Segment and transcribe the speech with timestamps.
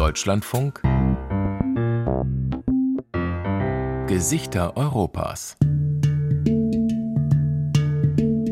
[0.00, 0.80] Deutschlandfunk
[4.08, 5.56] Gesichter Europas.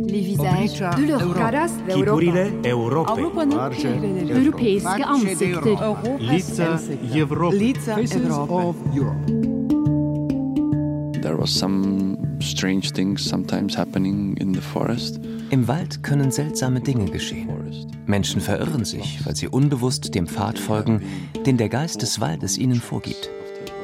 [0.08, 1.68] Les visages de l'Europe.
[1.88, 3.12] Figurile Europei.
[3.12, 3.58] Avrupa'nın
[4.30, 5.78] Europeiske ansikter.
[6.20, 6.80] Lica
[7.14, 7.56] Европы.
[11.22, 15.20] There was some strange things sometimes happening in the forest.
[15.50, 17.57] Im Wald können seltsame Dinge geschehen.
[18.09, 21.03] Menschen verirren sich, weil sie unbewusst dem Pfad folgen,
[21.45, 23.29] den der Geist des Waldes ihnen vorgibt.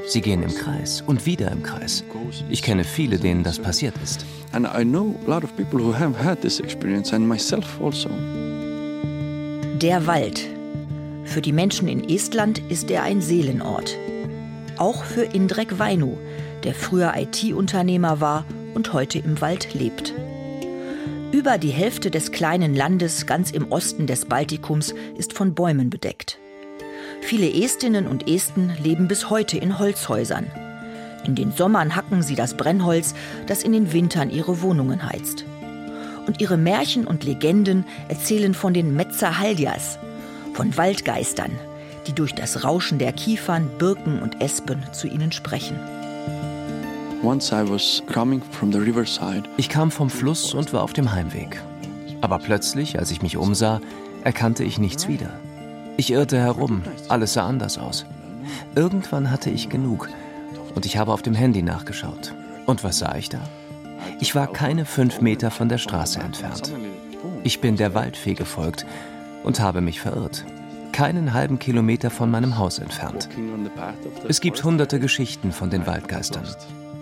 [0.07, 2.03] Sie gehen im Kreis und wieder im Kreis.
[2.49, 4.25] Ich kenne viele, denen das passiert ist.
[4.51, 8.09] And I know a lot of people who have had this experience and myself also.
[9.81, 10.47] Der Wald.
[11.23, 13.97] Für die Menschen in Estland ist er ein Seelenort.
[14.77, 16.17] Auch für Indrek Vainu,
[16.63, 20.13] der früher IT-Unternehmer war und heute im Wald lebt.
[21.45, 26.39] Über die Hälfte des kleinen Landes ganz im Osten des Baltikums ist von Bäumen bedeckt.
[27.21, 30.47] Viele Estinnen und Esten leben bis heute in Holzhäusern.
[31.23, 33.13] In den Sommern hacken sie das Brennholz,
[33.45, 35.45] das in den Wintern ihre Wohnungen heizt.
[36.25, 39.99] Und ihre Märchen und Legenden erzählen von den Metzer-Haljas,
[40.55, 41.51] von Waldgeistern,
[42.07, 45.77] die durch das Rauschen der Kiefern, Birken und Espen zu ihnen sprechen.
[49.57, 51.59] Ich kam vom Fluss und war auf dem Heimweg.
[52.21, 53.81] Aber plötzlich, als ich mich umsah,
[54.23, 55.31] erkannte ich nichts wieder.
[55.97, 58.05] Ich irrte herum, alles sah anders aus.
[58.75, 60.07] Irgendwann hatte ich genug
[60.75, 62.35] und ich habe auf dem Handy nachgeschaut.
[62.67, 63.39] Und was sah ich da?
[64.19, 66.71] Ich war keine fünf Meter von der Straße entfernt.
[67.43, 68.85] Ich bin der Waldfee gefolgt
[69.43, 70.45] und habe mich verirrt.
[70.91, 73.29] Keinen halben Kilometer von meinem Haus entfernt.
[74.27, 76.45] Es gibt hunderte Geschichten von den Waldgeistern.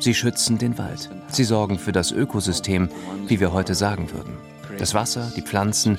[0.04, 1.09] Sie schützen den Wald.
[1.30, 2.90] Sie sorgen für das Ökosystem,
[3.28, 4.34] wie wir heute sagen würden.
[4.78, 5.98] Das Wasser, die Pflanzen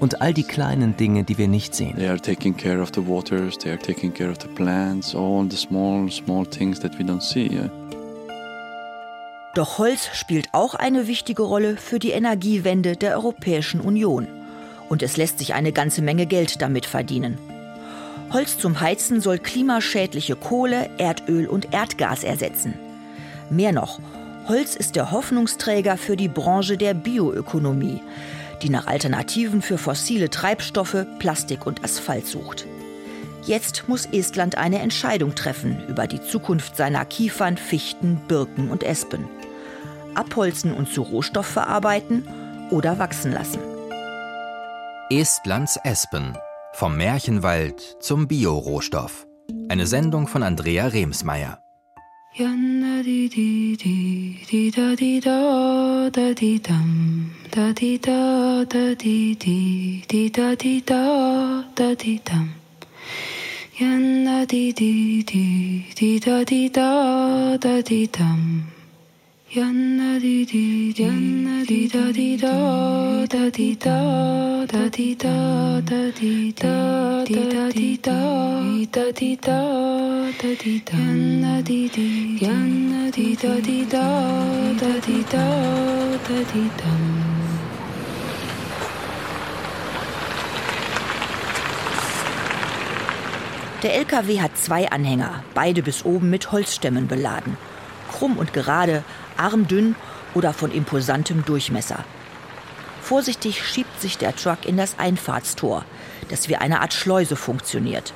[0.00, 1.94] und all die kleinen Dinge, die wir nicht sehen.
[1.94, 5.46] They are taking care of the waters, they are taking care of the plants, all
[5.48, 7.46] the small, small things that we don't see.
[7.46, 7.70] yeah.
[9.54, 14.26] Doch Holz spielt auch eine wichtige Rolle für die Energiewende der Europäischen Union.
[14.88, 17.38] Und es lässt sich eine ganze Menge Geld damit verdienen.
[18.32, 22.74] Holz zum Heizen soll klimaschädliche Kohle, Erdöl und Erdgas ersetzen.
[23.50, 24.00] Mehr noch,
[24.48, 28.00] Holz ist der Hoffnungsträger für die Branche der Bioökonomie,
[28.62, 32.66] die nach Alternativen für fossile Treibstoffe, Plastik und Asphalt sucht.
[33.44, 39.28] Jetzt muss Estland eine Entscheidung treffen über die Zukunft seiner Kiefern, Fichten, Birken und Espen.
[40.14, 42.26] Abholzen und zu Rohstoff verarbeiten
[42.70, 43.60] oder wachsen lassen.
[45.10, 46.36] Estlands Espen.
[46.72, 49.26] Vom Märchenwald zum Biorohstoff.
[49.68, 51.65] Eine Sendung von Andrea Remsmeier.
[52.36, 58.92] Janna di di di di da di da da di dam da di da da
[58.92, 62.52] di di di da di da da di dam
[63.78, 68.68] Janna di di di di da di da da di dam
[69.56, 76.12] Janna di di Janna di da di da da di da da di da da
[76.12, 76.76] di da
[77.24, 78.20] di da di da
[78.92, 79.60] da di da
[80.36, 84.06] da di da Janna di di Janna di da di da
[84.76, 85.46] da di da
[86.28, 86.92] da di da
[93.80, 97.56] Der LKW hat zwei Anhänger, beide bis oben mit Holzstämmen beladen.
[98.12, 99.02] Krumm und gerade,
[99.38, 99.94] armdünn
[100.34, 102.04] oder von imposantem Durchmesser.
[103.00, 105.84] Vorsichtig schiebt sich der Truck in das Einfahrtstor,
[106.28, 108.12] das wie eine Art Schleuse funktioniert.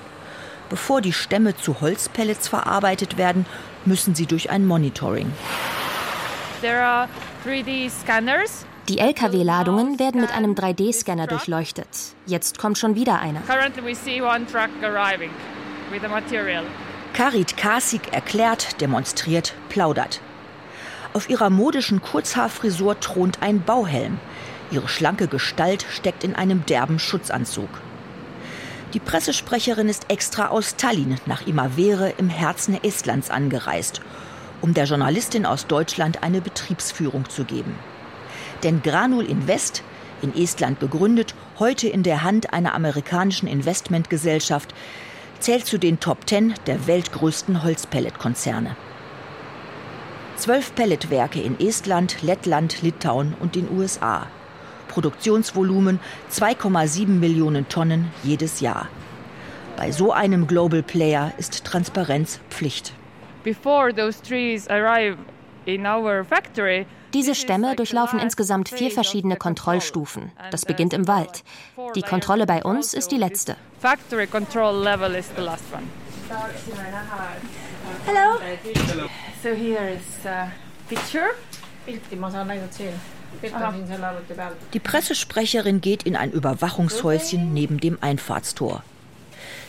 [0.69, 3.47] Bevor die Stämme zu Holzpellets verarbeitet werden,
[3.85, 5.33] müssen sie durch ein Monitoring.
[6.61, 7.09] There are
[7.47, 8.67] 3D scanners.
[8.89, 11.87] Die Lkw-Ladungen werden mit einem 3D-Scanner durchleuchtet.
[12.27, 13.41] Jetzt kommt schon wieder einer.
[17.13, 20.21] Karit Kasik erklärt, demonstriert, plaudert.
[21.13, 24.21] Auf ihrer modischen Kurzhaarfrisur thront ein Bauhelm.
[24.71, 27.69] Ihre schlanke Gestalt steckt in einem derben Schutzanzug.
[28.95, 34.01] Die Pressesprecherin ist extra aus Tallinn nach Imavere im Herzen Estlands angereist,
[34.61, 37.75] um der Journalistin aus Deutschland eine Betriebsführung zu geben.
[38.63, 39.83] Denn Granul Invest,
[40.23, 44.73] in Estland gegründet, heute in der Hand einer amerikanischen Investmentgesellschaft,
[45.41, 48.77] zählt zu den Top Ten der weltgrößten Holzpelletkonzerne.
[50.41, 54.27] Zwölf Pelletwerke in Estland, Lettland, Litauen und den USA.
[54.89, 56.01] Produktionsvolumen
[56.33, 58.89] 2,7 Millionen Tonnen jedes Jahr.
[59.77, 62.95] Bei so einem Global Player ist Transparenz Pflicht.
[63.45, 65.19] Before those trees arrive
[65.67, 70.33] in our factory, Diese Stämme durchlaufen insgesamt vier verschiedene Kontrollstufen.
[70.51, 71.45] Das beginnt im Wald.
[71.95, 73.57] Die Kontrolle bei uns ist die letzte.
[73.79, 75.83] Factory control level is the last one.
[78.07, 78.39] Hello.
[79.43, 80.53] So here is a
[80.87, 81.31] picture.
[84.75, 88.83] Die Pressesprecherin geht in ein Überwachungshäuschen neben dem Einfahrtstor.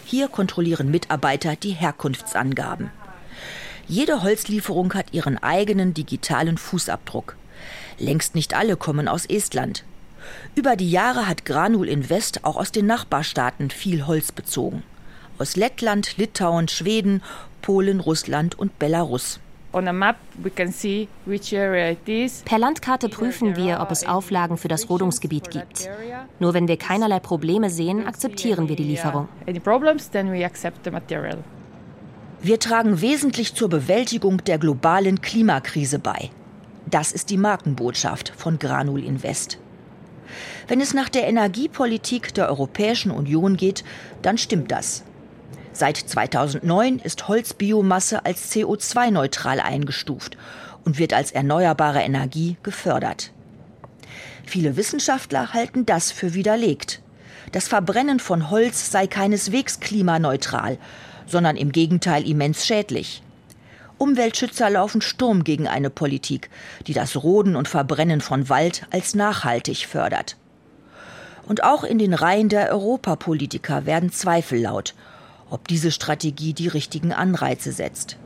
[0.03, 2.91] Hier kontrollieren Mitarbeiter die Herkunftsangaben.
[3.87, 7.37] Jede Holzlieferung hat ihren eigenen digitalen Fußabdruck.
[7.97, 9.85] Längst nicht alle kommen aus Estland.
[10.53, 14.83] Über die Jahre hat Granul Invest auch aus den Nachbarstaaten viel Holz bezogen.
[15.37, 17.23] Aus Lettland, Litauen, Schweden,
[17.61, 19.39] Polen, Russland und Belarus.
[22.45, 25.89] Per Landkarte prüfen wir, ob es Auflagen für das Rodungsgebiet gibt.
[26.39, 29.29] Nur wenn wir keinerlei Probleme sehen, akzeptieren wir die Lieferung.
[32.43, 36.31] Wir tragen wesentlich zur Bewältigung der globalen Klimakrise bei.
[36.89, 39.59] Das ist die Markenbotschaft von Granul Invest.
[40.67, 43.83] Wenn es nach der Energiepolitik der Europäischen Union geht,
[44.21, 45.03] dann stimmt das.
[45.73, 50.37] Seit 2009 ist Holzbiomasse als CO2-neutral eingestuft
[50.83, 53.31] und wird als erneuerbare Energie gefördert.
[54.45, 57.01] Viele Wissenschaftler halten das für widerlegt.
[57.51, 60.77] Das Verbrennen von Holz sei keineswegs klimaneutral,
[61.25, 63.23] sondern im Gegenteil immens schädlich.
[63.97, 66.49] Umweltschützer laufen Sturm gegen eine Politik,
[66.87, 70.37] die das Roden und Verbrennen von Wald als nachhaltig fördert.
[71.47, 74.95] Und auch in den Reihen der Europapolitiker werden Zweifel laut,
[75.51, 78.17] ob diese Strategie die richtigen Anreize setzt.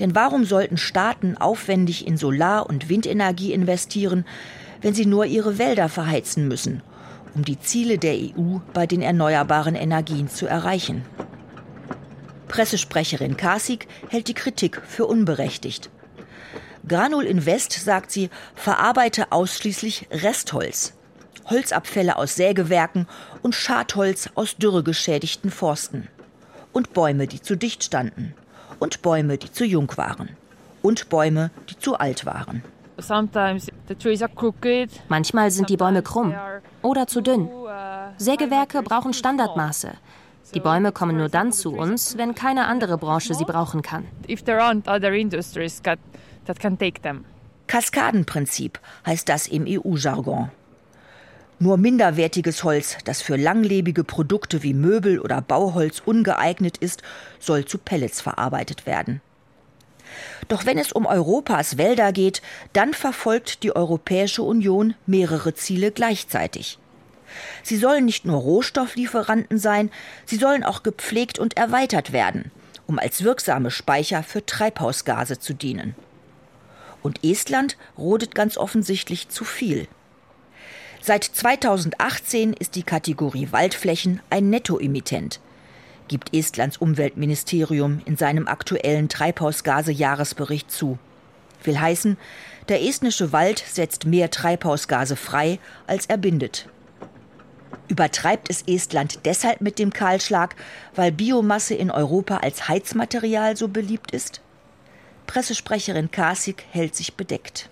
[0.00, 4.26] Denn warum sollten Staaten aufwendig in Solar- und Windenergie investieren,
[4.82, 6.82] wenn sie nur ihre Wälder verheizen müssen,
[7.34, 11.04] um die Ziele der EU bei den erneuerbaren Energien zu erreichen?
[12.48, 15.88] Pressesprecherin Kasik hält die Kritik für unberechtigt.
[16.88, 20.94] Granul Invest, sagt sie, verarbeite ausschließlich Restholz.
[21.46, 23.06] Holzabfälle aus Sägewerken
[23.42, 26.08] und Schadholz aus dürregeschädigten Forsten
[26.72, 28.34] und Bäume, die zu dicht standen
[28.78, 30.30] und Bäume, die zu jung waren
[30.82, 32.62] und Bäume, die zu alt waren.
[35.08, 36.34] Manchmal sind die Bäume krumm
[36.82, 37.48] oder zu dünn.
[38.18, 39.92] Sägewerke brauchen Standardmaße.
[40.54, 44.06] Die Bäume kommen nur dann zu uns, wenn keine andere Branche sie brauchen kann.
[47.68, 50.50] Kaskadenprinzip heißt das im EU-Jargon.
[51.62, 57.02] Nur minderwertiges Holz, das für langlebige Produkte wie Möbel oder Bauholz ungeeignet ist,
[57.38, 59.20] soll zu Pellets verarbeitet werden.
[60.48, 62.40] Doch wenn es um Europas Wälder geht,
[62.72, 66.78] dann verfolgt die Europäische Union mehrere Ziele gleichzeitig.
[67.62, 69.90] Sie sollen nicht nur Rohstofflieferanten sein,
[70.24, 72.50] sie sollen auch gepflegt und erweitert werden,
[72.86, 75.94] um als wirksame Speicher für Treibhausgase zu dienen.
[77.02, 79.88] Und Estland rodet ganz offensichtlich zu viel.
[81.02, 85.40] Seit 2018 ist die Kategorie Waldflächen ein Nettoemittent,
[86.08, 90.98] gibt Estlands Umweltministerium in seinem aktuellen Treibhausgase-Jahresbericht zu.
[91.64, 92.18] Will heißen,
[92.68, 96.68] der estnische Wald setzt mehr Treibhausgase frei, als er bindet.
[97.88, 100.54] Übertreibt es Estland deshalb mit dem Kahlschlag,
[100.94, 104.42] weil Biomasse in Europa als Heizmaterial so beliebt ist?
[105.26, 107.70] Pressesprecherin Kasik hält sich bedeckt.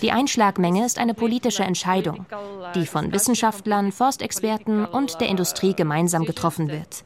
[0.00, 2.26] Die Einschlagmenge ist eine politische Entscheidung,
[2.74, 7.02] die von Wissenschaftlern, Forstexperten und der Industrie gemeinsam getroffen wird.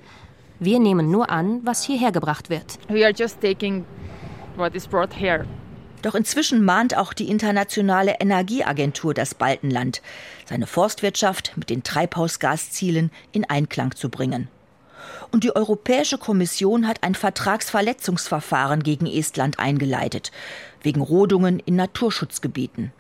[0.59, 2.79] Wir nehmen nur an, was hierher gebracht wird.
[6.03, 10.03] Doch inzwischen mahnt auch die Internationale Energieagentur das Baltenland,
[10.45, 14.49] seine Forstwirtschaft mit den Treibhausgaszielen in Einklang zu bringen.
[15.33, 20.33] Und die Europäische Kommission hat ein Vertragsverletzungsverfahren gegen Estland eingeleitet,
[20.83, 22.93] wegen Rodungen in Naturschutzgebieten.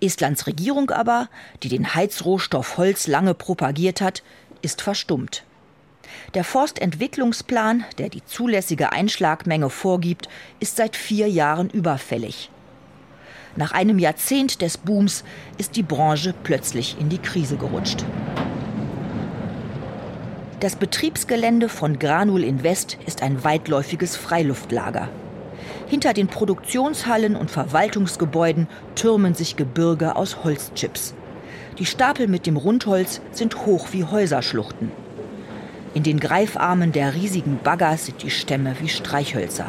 [0.00, 1.28] Estlands Regierung aber,
[1.62, 4.22] die den Heizrohstoff Holz lange propagiert hat,
[4.62, 5.44] ist verstummt.
[6.34, 10.28] Der Forstentwicklungsplan, der die zulässige Einschlagmenge vorgibt,
[10.60, 12.50] ist seit vier Jahren überfällig.
[13.56, 15.24] Nach einem Jahrzehnt des Booms
[15.58, 18.04] ist die Branche plötzlich in die Krise gerutscht.
[20.60, 25.08] Das Betriebsgelände von Granul Invest ist ein weitläufiges Freiluftlager.
[25.86, 31.14] Hinter den Produktionshallen und Verwaltungsgebäuden türmen sich Gebirge aus Holzchips.
[31.78, 34.90] Die Stapel mit dem Rundholz sind hoch wie Häuserschluchten.
[35.94, 39.66] In den Greifarmen der riesigen Bagger sind die Stämme wie Streichhölzer.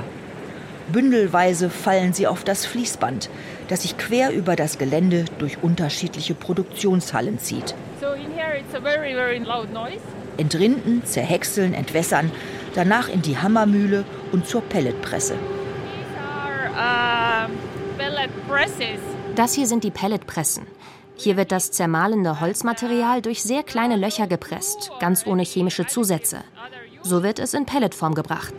[0.92, 3.30] Bündelweise fallen sie auf das Fließband,
[3.68, 7.76] das sich quer über das Gelände durch unterschiedliche Produktionshallen zieht.
[8.00, 9.40] So very, very
[10.40, 12.32] entrinden, zerhäckseln, entwässern,
[12.74, 15.36] danach in die Hammermühle und zur Pelletpresse.
[19.36, 20.66] Das hier sind die Pelletpressen.
[21.16, 26.38] Hier wird das zermahlende Holzmaterial durch sehr kleine Löcher gepresst, ganz ohne chemische Zusätze.
[27.02, 28.54] So wird es in Pelletform gebracht.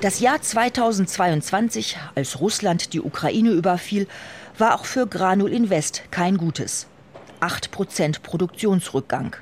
[0.00, 4.06] Das Jahr 2022, als Russland die Ukraine überfiel,
[4.58, 6.86] war auch für Granul Invest kein gutes.
[7.40, 9.36] 8% Produktionsrückgang.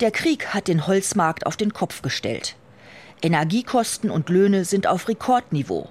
[0.00, 2.56] Der Krieg hat den Holzmarkt auf den Kopf gestellt.
[3.22, 5.88] Energiekosten und Löhne sind auf Rekordniveau.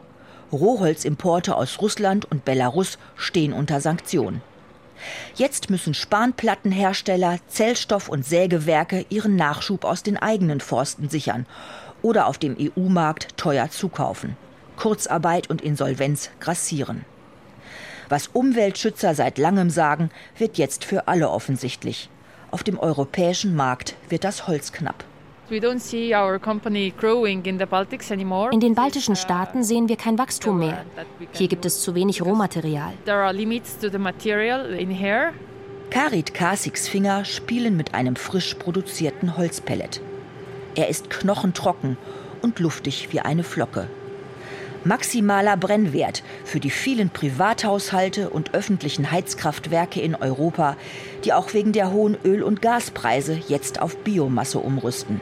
[0.52, 4.42] Rohholzimporte aus Russland und Belarus stehen unter Sanktionen.
[5.36, 11.46] Jetzt müssen Spanplattenhersteller, Zellstoff- und Sägewerke ihren Nachschub aus den eigenen Forsten sichern
[12.02, 14.38] oder auf dem EU-Markt teuer zukaufen.
[14.78, 17.06] Kurzarbeit und Insolvenz grassieren.
[18.10, 22.10] Was Umweltschützer seit langem sagen, wird jetzt für alle offensichtlich.
[22.52, 25.04] Auf dem europäischen Markt wird das Holz knapp.
[25.50, 25.62] In
[28.60, 30.86] den baltischen Staaten sehen wir kein Wachstum mehr.
[31.32, 32.94] Hier gibt es zu wenig Rohmaterial.
[35.90, 40.02] Karit Kasiks Finger spielen mit einem frisch produzierten Holzpellet.
[40.76, 41.98] Er ist knochentrocken
[42.42, 43.88] und luftig wie eine Flocke.
[44.88, 50.78] Maximaler Brennwert für die vielen Privathaushalte und öffentlichen Heizkraftwerke in Europa,
[51.26, 55.20] die auch wegen der hohen Öl- und Gaspreise jetzt auf Biomasse umrüsten.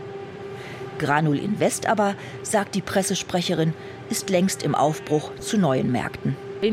[0.99, 3.73] Granul Invest aber, sagt die Pressesprecherin,
[4.09, 6.37] ist längst im Aufbruch zu neuen Märkten.
[6.61, 6.71] Uh, uh,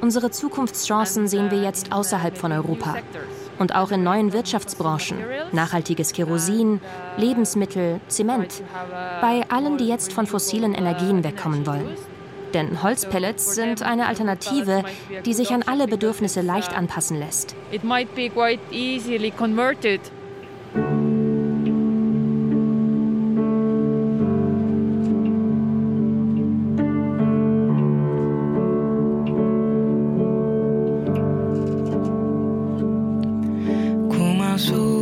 [0.00, 2.96] Unsere Zukunftschancen sehen wir jetzt außerhalb von Europa
[3.60, 5.18] und auch in neuen Wirtschaftsbranchen.
[5.52, 6.80] Nachhaltiges Kerosin,
[7.16, 8.62] Lebensmittel, Zement.
[9.20, 11.94] Bei allen, die jetzt von fossilen Energien wegkommen wollen.
[12.54, 14.82] Denn Holzpellets sind eine Alternative,
[15.24, 17.54] die sich an alle Bedürfnisse leicht anpassen lässt.
[17.70, 20.00] It might be quite easily converted.
[34.68, 34.99] I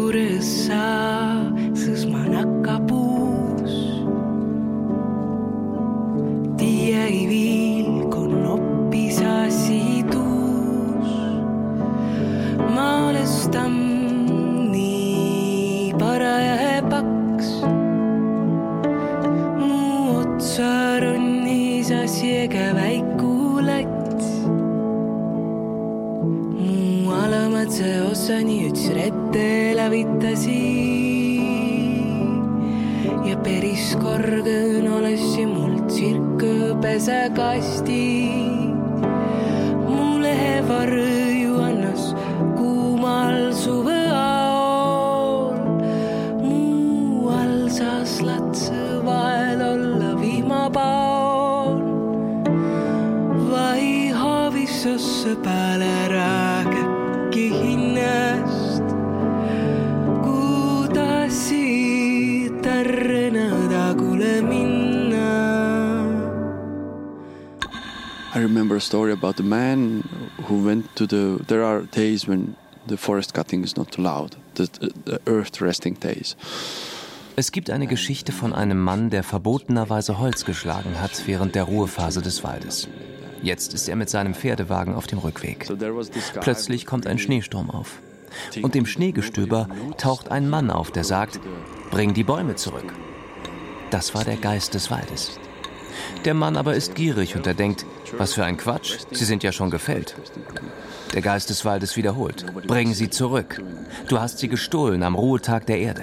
[69.38, 70.02] the man
[70.49, 71.42] who went to the.
[71.47, 74.68] There are days when the forest cutting is not allowed, the,
[75.04, 76.37] the earth resting days.
[77.37, 82.21] Es gibt eine Geschichte von einem Mann, der verbotenerweise Holz geschlagen hat während der Ruhephase
[82.21, 82.88] des Waldes.
[83.42, 85.68] Jetzt ist er mit seinem Pferdewagen auf dem Rückweg.
[86.40, 88.00] Plötzlich kommt ein Schneesturm auf.
[88.61, 91.38] Und im Schneegestöber taucht ein Mann auf, der sagt,
[91.92, 92.92] bring die Bäume zurück.
[93.90, 95.38] Das war der Geist des Waldes.
[96.25, 97.87] Der Mann aber ist gierig und er denkt,
[98.17, 100.14] was für ein Quatsch, sie sind ja schon gefällt.
[101.14, 103.62] Der Geist des Waldes wiederholt, bring sie zurück.
[104.09, 106.02] Du hast sie gestohlen am Ruhetag der Erde.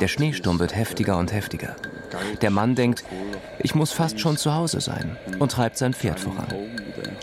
[0.00, 1.76] Der Schneesturm wird heftiger und heftiger.
[2.40, 3.04] Der Mann denkt,
[3.58, 6.46] ich muss fast schon zu Hause sein und treibt sein Pferd voran.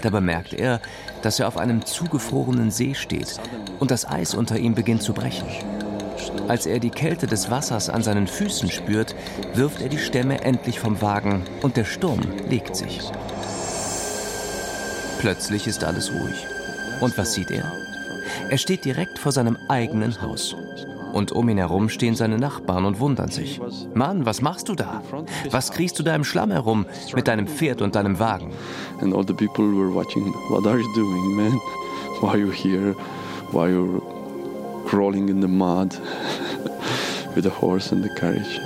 [0.01, 0.81] Da bemerkt er,
[1.21, 3.39] dass er auf einem zugefrorenen See steht
[3.79, 5.47] und das Eis unter ihm beginnt zu brechen.
[6.47, 9.15] Als er die Kälte des Wassers an seinen Füßen spürt,
[9.53, 13.01] wirft er die Stämme endlich vom Wagen und der Sturm legt sich.
[15.19, 16.45] Plötzlich ist alles ruhig.
[17.01, 17.71] Und was sieht er?
[18.49, 20.55] Er steht direkt vor seinem eigenen Haus.
[21.13, 23.61] Und um ihn herum stehen seine Nachbarn und wundern sich.
[23.93, 25.01] Mann, was machst du da?
[25.49, 28.51] Was kriechst du da im Schlamm herum mit deinem Pferd und deinem Wagen?
[29.01, 30.33] And all the people were watching.
[30.49, 31.53] What are you doing, man?
[32.21, 32.95] Why are you here?
[33.51, 34.14] Why are you
[34.85, 35.93] crawling in the mud
[37.35, 38.59] with a horse and the carriage?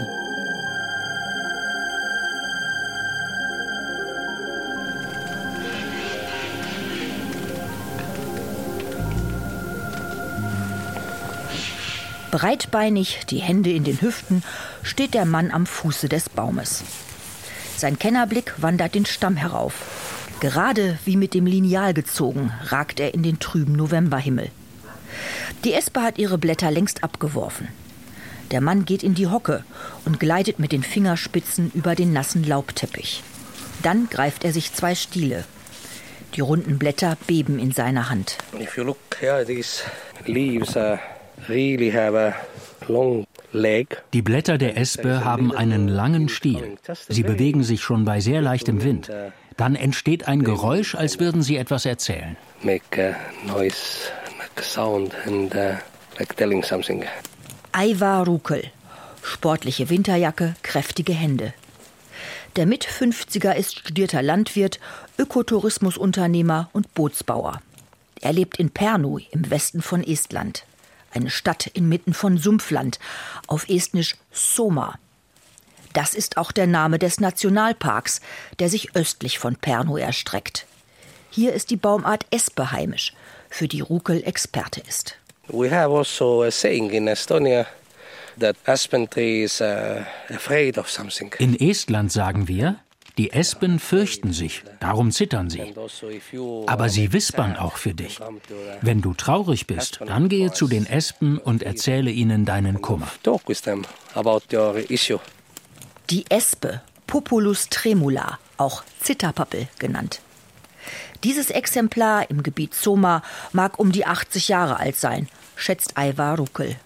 [12.32, 14.44] Breitbeinig, die Hände in den Hüften,
[14.84, 16.84] steht der Mann am Fuße des Baumes.
[17.76, 19.74] Sein Kennerblick wandert den Stamm herauf.
[20.40, 24.52] Gerade wie mit dem Lineal gezogen, ragt er in den trüben Novemberhimmel.
[25.64, 27.68] Die Espe hat ihre Blätter längst abgeworfen.
[28.52, 29.64] Der Mann geht in die Hocke
[30.06, 33.24] und gleitet mit den Fingerspitzen über den nassen Laubteppich.
[33.84, 35.46] Dann greift er sich zwei Stiele.
[36.36, 38.38] Die runden Blätter beben in seiner Hand.
[38.60, 39.84] If you look here, these
[40.26, 40.98] leaves uh,
[41.48, 42.34] really have a
[42.88, 43.26] long
[44.14, 46.78] die Blätter der Espe haben einen langen Stiel.
[47.08, 49.10] Sie bewegen sich schon bei sehr leichtem Wind.
[49.58, 52.38] Dann entsteht ein Geräusch, als würden sie etwas erzählen.
[54.62, 55.78] Sound and uh,
[56.20, 57.06] like telling something.
[57.72, 58.64] Aivar Rukel.
[59.24, 61.54] Sportliche Winterjacke, kräftige Hände.
[62.56, 64.80] Der Mit-50er ist studierter Landwirt,
[65.18, 67.62] Ökotourismusunternehmer und Bootsbauer.
[68.22, 70.66] Er lebt in Pärnu im Westen von Estland
[71.12, 73.00] eine Stadt inmitten von Sumpfland,
[73.48, 74.98] auf Estnisch Soma.
[75.94, 78.22] Das ist auch der Name des Nationalparks,
[78.60, 80.66] der sich östlich von Pärnu erstreckt.
[81.32, 83.14] Hier ist die Baumart Espe heimisch,
[83.50, 85.16] für die Rukel Experte ist.
[85.48, 87.66] We have also a saying in Estonia
[88.40, 88.56] that
[89.18, 91.34] is uh, afraid of something.
[91.40, 92.80] In Estland sagen wir,
[93.18, 95.76] die Espen fürchten sich, darum zittern sie.
[96.68, 98.18] Aber sie wispern auch für dich.
[98.82, 103.10] Wenn du traurig bist, dann gehe zu den Espen und erzähle ihnen deinen Kummer.
[106.10, 110.22] Die Espe, Populus tremula, auch Zitterpappel genannt.
[111.24, 116.78] Dieses Exemplar im Gebiet Soma mag um die 80 Jahre alt sein, schätzt Aivar Ruckel.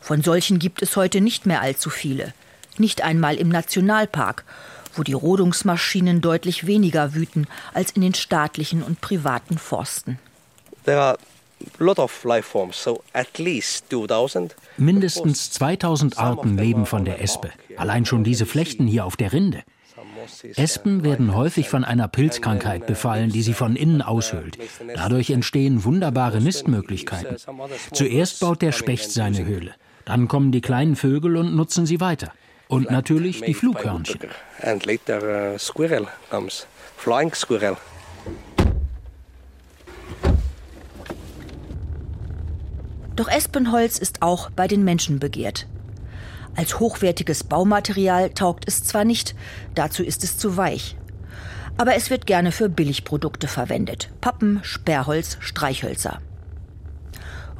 [0.00, 2.32] Von solchen gibt es heute nicht mehr allzu viele.
[2.78, 4.44] Nicht einmal im Nationalpark,
[4.94, 10.18] wo die Rodungsmaschinen deutlich weniger wüten als in den staatlichen und privaten Forsten.
[14.78, 17.50] Mindestens 2000 Arten leben von der Espe.
[17.76, 19.62] Allein schon diese Flechten hier auf der Rinde.
[20.56, 24.58] Espen werden häufig von einer Pilzkrankheit befallen, die sie von innen aushöhlt.
[24.94, 27.36] Dadurch entstehen wunderbare Nistmöglichkeiten.
[27.92, 29.74] Zuerst baut der Specht seine Höhle.
[30.04, 32.32] Dann kommen die kleinen Vögel und nutzen sie weiter.
[32.68, 34.20] Und natürlich die Flughörnchen.
[34.62, 37.76] Uh, squirrel comes, flying squirrel.
[43.16, 45.66] Doch Espenholz ist auch bei den Menschen begehrt.
[46.58, 49.36] Als hochwertiges Baumaterial taugt es zwar nicht,
[49.76, 50.96] dazu ist es zu weich.
[51.76, 54.10] Aber es wird gerne für Billigprodukte verwendet.
[54.20, 56.18] Pappen, Sperrholz, Streichhölzer.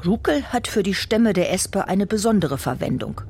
[0.05, 3.21] Rukel hat für die Stämme der Espe eine besondere Verwendung.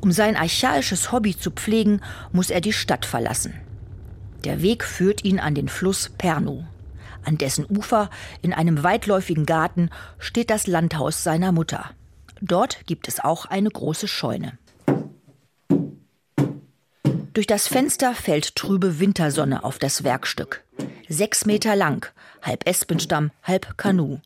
[0.00, 3.54] Um sein archaisches Hobby zu pflegen, muss er die Stadt verlassen.
[4.44, 6.62] Der Weg führt ihn an den Fluss Pernu.
[7.24, 8.10] An dessen Ufer,
[8.42, 11.90] in einem weitläufigen Garten, steht das Landhaus seiner Mutter.
[12.40, 14.56] Dort gibt es auch eine große Scheune.
[17.38, 20.64] Durch das Fenster fällt trübe Wintersonne auf das Werkstück.
[21.08, 22.04] Sechs Meter lang,
[22.42, 24.18] halb Espenstamm, halb Kanu.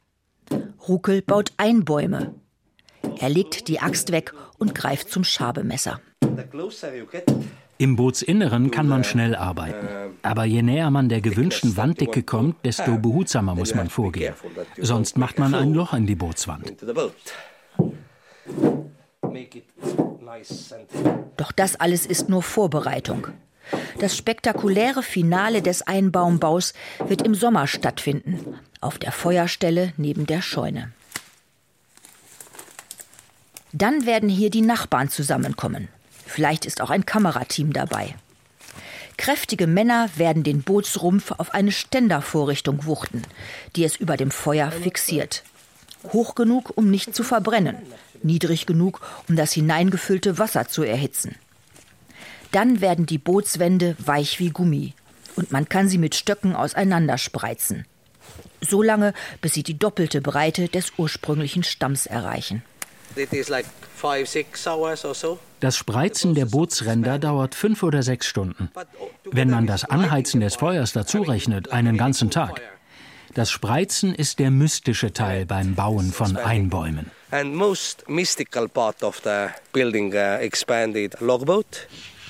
[0.88, 2.34] Rukel baut Einbäume,
[3.18, 6.00] er legt die Axt weg und greift zum Schabemesser.
[7.76, 10.14] Im Bootsinneren kann man schnell arbeiten.
[10.22, 14.32] Aber je näher man der gewünschten Wanddicke kommt, desto behutsamer muss man vorgehen.
[14.78, 16.72] Sonst macht man ein Loch in die Bootswand.
[21.36, 23.28] Doch das alles ist nur Vorbereitung.
[23.98, 26.74] Das spektakuläre Finale des Einbaumbaus
[27.06, 30.92] wird im Sommer stattfinden, auf der Feuerstelle neben der Scheune.
[33.72, 35.88] Dann werden hier die Nachbarn zusammenkommen.
[36.26, 38.14] Vielleicht ist auch ein Kamerateam dabei.
[39.16, 43.22] Kräftige Männer werden den Bootsrumpf auf eine Ständervorrichtung wuchten,
[43.76, 45.44] die es über dem Feuer fixiert.
[46.12, 47.76] Hoch genug, um nicht zu verbrennen,
[48.24, 51.36] niedrig genug, um das hineingefüllte Wasser zu erhitzen.
[52.50, 54.94] Dann werden die Bootswände weich wie Gummi
[55.36, 57.86] und man kann sie mit Stöcken auseinanderspreizen.
[58.60, 62.62] So lange, bis sie die doppelte Breite des ursprünglichen Stamms erreichen.
[65.60, 68.70] Das Spreizen der Bootsränder dauert fünf oder sechs Stunden.
[69.30, 72.60] Wenn man das Anheizen des Feuers dazu rechnet, einen ganzen Tag.
[73.34, 77.10] Das Spreizen ist der mystische Teil beim Bauen von Einbäumen.
[77.32, 77.44] Uh,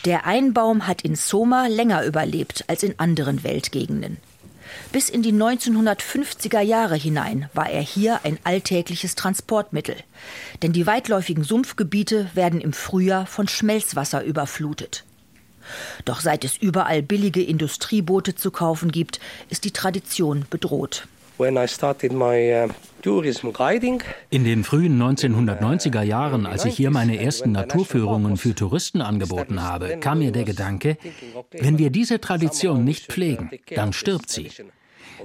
[0.05, 4.19] der Einbaum hat in Soma länger überlebt als in anderen Weltgegenden.
[4.93, 9.97] Bis in die 1950er Jahre hinein war er hier ein alltägliches Transportmittel.
[10.63, 15.03] Denn die weitläufigen Sumpfgebiete werden im Frühjahr von Schmelzwasser überflutet.
[16.05, 19.19] Doch seit es überall billige Industrieboote zu kaufen gibt,
[19.51, 21.09] ist die Tradition bedroht.
[21.39, 21.45] Uh,
[24.31, 29.99] in den frühen 1990er Jahren, als ich hier meine ersten Naturführungen für Touristen angeboten habe,
[29.99, 30.97] kam mir der Gedanke,
[31.51, 34.51] wenn wir diese Tradition nicht pflegen, dann stirbt sie.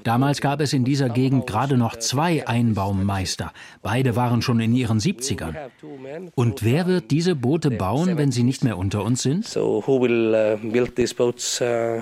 [0.04, 3.52] Damals gab es in dieser Gegend gerade noch zwei Einbaummeister.
[3.82, 5.56] Beide waren schon in ihren 70ern.
[6.36, 9.46] Und wer wird diese Boote bauen, wenn sie nicht mehr unter uns sind?
[9.46, 12.02] So who will uh, build these boats uh,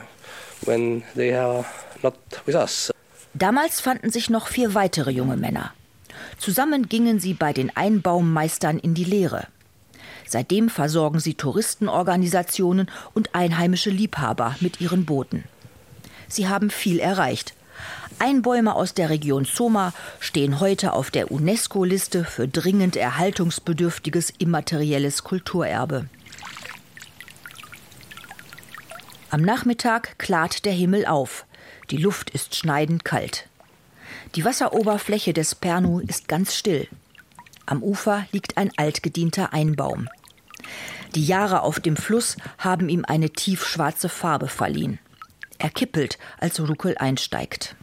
[0.66, 1.66] when they are
[2.04, 2.16] not
[2.46, 2.92] with us?
[3.38, 5.74] Damals fanden sich noch vier weitere junge Männer.
[6.40, 9.48] Zusammen gingen sie bei den Einbaummeistern in die Lehre.
[10.26, 15.44] Seitdem versorgen sie Touristenorganisationen und einheimische Liebhaber mit ihren Booten.
[16.30, 17.54] Sie haben viel erreicht.
[18.20, 26.08] Einbäume aus der Region Soma stehen heute auf der UNESCO-Liste für dringend erhaltungsbedürftiges immaterielles Kulturerbe.
[29.30, 31.46] Am Nachmittag klart der Himmel auf.
[31.92, 33.48] Die Luft ist schneidend kalt.
[34.36, 36.88] Die Wasseroberfläche des Pernu ist ganz still.
[37.66, 40.10] Am Ufer liegt ein altgedienter Einbaum.
[41.14, 45.00] Die Jahre auf dem Fluss haben ihm eine tiefschwarze Farbe verliehen.
[45.58, 47.76] Er kippelt, als Ruckel einsteigt.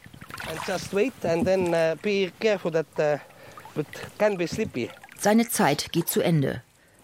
[5.18, 6.62] Seine Zeit geht zu Ende.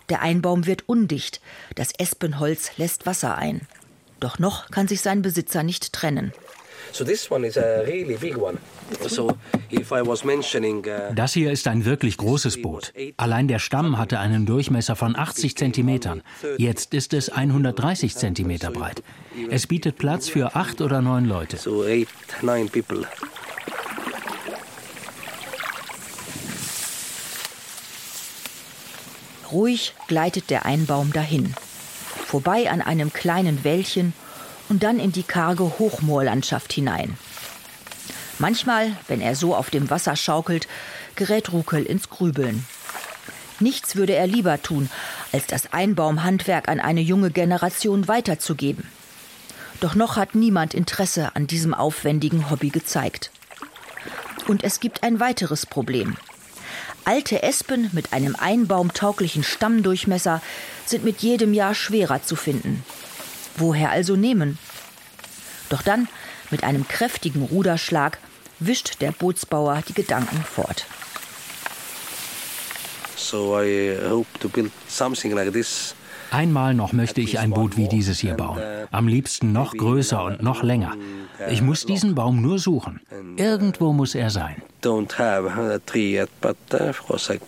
[0.09, 1.41] Der Einbaum wird undicht,
[1.75, 3.67] das Espenholz lässt Wasser ein.
[4.21, 6.33] Doch noch kann sich sein Besitzer nicht trennen.
[6.91, 7.05] Uh,
[11.15, 12.93] das hier ist ein wirklich großes Boot.
[13.17, 16.23] Allein der Stamm hatte einen Durchmesser von 80 Zentimetern.
[16.57, 19.03] Jetzt ist es 130 Zentimeter breit.
[19.51, 21.59] Es bietet Platz für acht oder neun Leute.
[29.51, 31.55] Ruhig gleitet der Einbaum dahin.
[32.27, 34.13] Vorbei an einem kleinen Wäldchen
[34.69, 37.17] und dann in die karge Hochmoorlandschaft hinein.
[38.39, 40.69] Manchmal, wenn er so auf dem Wasser schaukelt,
[41.17, 42.65] gerät Rukel ins Grübeln.
[43.61, 44.89] Nichts würde er lieber tun,
[45.33, 48.87] als das Einbaumhandwerk an eine junge Generation weiterzugeben.
[49.81, 53.31] Doch noch hat niemand Interesse an diesem aufwendigen Hobby gezeigt.
[54.47, 56.17] Und es gibt ein weiteres Problem.
[57.05, 60.41] Alte Espen mit einem einbaumtauglichen Stammdurchmesser
[60.87, 62.85] sind mit jedem Jahr schwerer zu finden.
[63.59, 64.59] Woher also nehmen?
[65.69, 66.09] Doch dann,
[66.51, 68.19] mit einem kräftigen Ruderschlag,
[68.61, 70.87] wischt der Bootsbauer die Gedanken fort.
[73.17, 75.95] So I hope to build something like this
[76.31, 78.61] Einmal noch möchte ich ein Boot wie dieses hier bauen.
[78.91, 80.95] Am liebsten noch größer und noch länger.
[81.49, 83.01] Ich muss diesen Baum nur suchen.
[83.37, 84.63] Irgendwo muss er sein.
[84.83, 87.41] Don't have a tree yet, but uh, of course I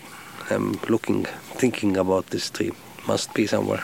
[0.53, 1.27] am looking,
[1.59, 2.73] thinking about this tree.
[3.07, 3.83] Must be somewhere.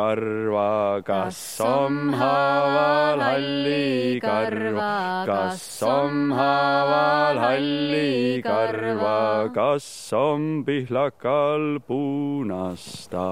[0.00, 4.92] karva, kas om haaval halli karva,
[5.30, 9.18] kas om haaval halli karva,
[9.58, 9.88] kas
[10.20, 13.28] om pihlakal punasta.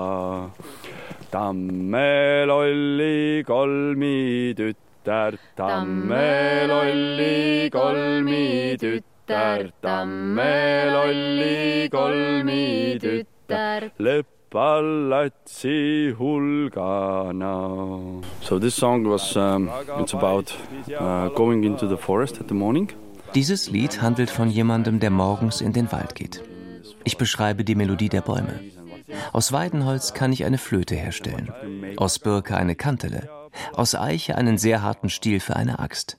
[1.30, 18.22] tammel oli kolmi tütär, tammel oli kolmi tütär, tammel oli kolmi tütär, lõpp pallatsi hulgana.
[18.42, 20.52] So this song was um, it's about
[20.98, 22.90] uh, going into the forest at the morning.
[23.34, 26.42] Dieses Lied handelt von jemandem, der morgens in den Wald geht.
[27.04, 28.60] Ich beschreibe die Melodie der Bäume.
[29.32, 31.52] Aus Weidenholz kann ich eine Flöte herstellen,
[31.96, 33.28] aus Birke eine Kantele,
[33.72, 36.18] aus Eiche einen sehr harten Stiel für eine Axt.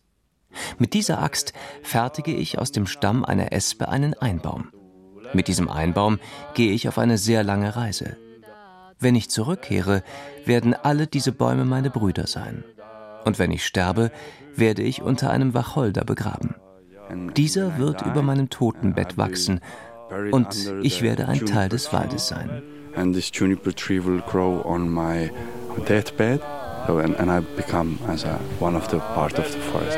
[0.77, 4.69] Mit dieser Axt fertige ich aus dem Stamm einer Espe einen Einbaum.
[5.33, 6.19] Mit diesem Einbaum
[6.53, 8.17] gehe ich auf eine sehr lange Reise.
[8.99, 10.03] Wenn ich zurückkehre,
[10.45, 12.63] werden alle diese Bäume meine Brüder sein.
[13.25, 14.11] Und wenn ich sterbe,
[14.55, 16.55] werde ich unter einem Wacholder begraben.
[17.35, 19.61] Dieser wird über meinem Totenbett wachsen
[20.31, 22.63] und ich werde ein Teil des Waldes sein.
[22.95, 25.29] And this juniper tree will grow on my
[25.87, 26.41] deathbed,
[26.87, 29.97] and, and I become as a, one of the part of the forest.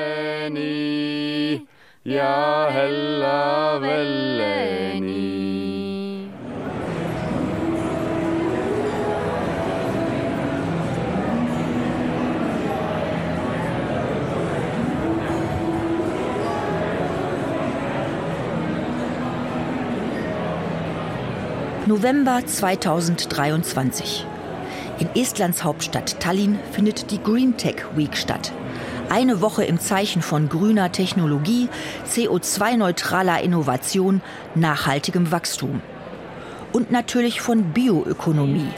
[2.03, 5.20] Ja hella velleni
[21.91, 24.25] November 2023.
[24.99, 28.53] In Estlands Hauptstadt Tallinn findet die Green Tech Week statt.
[29.09, 31.67] Eine Woche im Zeichen von grüner Technologie,
[32.09, 34.21] CO2-neutraler Innovation,
[34.55, 35.81] nachhaltigem Wachstum.
[36.71, 38.71] Und natürlich von Bioökonomie,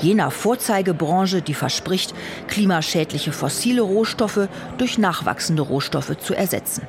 [0.00, 2.14] jener Vorzeigebranche, die verspricht,
[2.48, 6.88] klimaschädliche fossile Rohstoffe durch nachwachsende Rohstoffe zu ersetzen.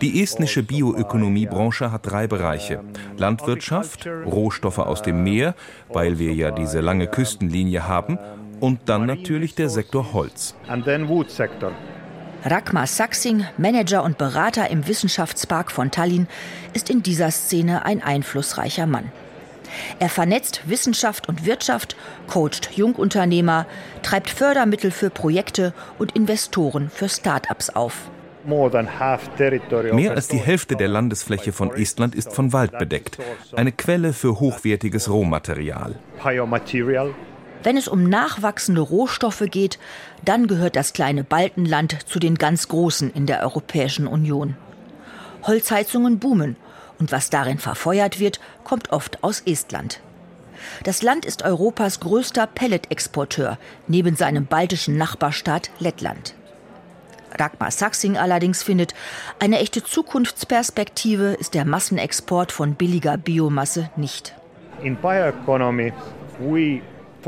[0.00, 2.80] Die estnische Bioökonomiebranche hat drei Bereiche.
[3.16, 5.54] Landwirtschaft, Rohstoffe aus dem Meer,
[5.90, 8.18] weil wir ja diese lange Küstenlinie haben,
[8.60, 10.54] und dann natürlich der Sektor Holz.
[12.46, 16.26] Ragmar Saxing, Manager und Berater im Wissenschaftspark von Tallinn,
[16.72, 19.10] ist in dieser Szene ein einflussreicher Mann.
[19.98, 23.66] Er vernetzt Wissenschaft und Wirtschaft, coacht Jungunternehmer,
[24.02, 28.10] treibt Fördermittel für Projekte und Investoren für Start-ups auf.
[28.46, 33.18] Mehr als die Hälfte der Landesfläche von Estland ist von Wald bedeckt.
[33.54, 35.96] Eine Quelle für hochwertiges Rohmaterial.
[37.62, 39.78] Wenn es um nachwachsende Rohstoffe geht,
[40.22, 44.56] dann gehört das kleine Baltenland zu den ganz Großen in der Europäischen Union.
[45.44, 46.56] Holzheizungen boomen
[47.04, 50.00] und was darin verfeuert wird, kommt oft aus Estland.
[50.84, 56.34] Das Land ist Europas größter Pelletexporteur neben seinem baltischen Nachbarstaat Lettland.
[57.38, 58.94] Ragmar Saxing allerdings findet,
[59.38, 64.34] eine echte Zukunftsperspektive ist der Massenexport von billiger Biomasse nicht.
[64.82, 65.92] In Bioeconomy
[66.40, 66.80] we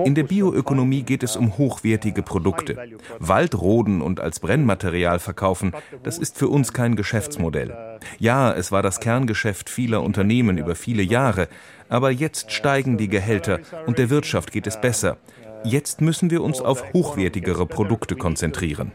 [0.04, 2.76] in der Bioökonomie geht es um hochwertige Produkte.
[3.18, 7.98] Wald roden und als Brennmaterial verkaufen, das ist für uns kein Geschäftsmodell.
[8.18, 11.48] Ja, es war das Kerngeschäft vieler Unternehmen über viele Jahre,
[11.88, 15.16] aber jetzt steigen die Gehälter und der Wirtschaft geht es besser.
[15.64, 18.92] Jetzt müssen wir uns auf hochwertigere Produkte konzentrieren.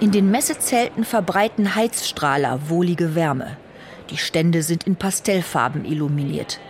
[0.00, 3.56] In den Messezelten verbreiten Heizstrahler wohlige Wärme.
[4.10, 6.60] Die Stände sind in Pastellfarben illuminiert.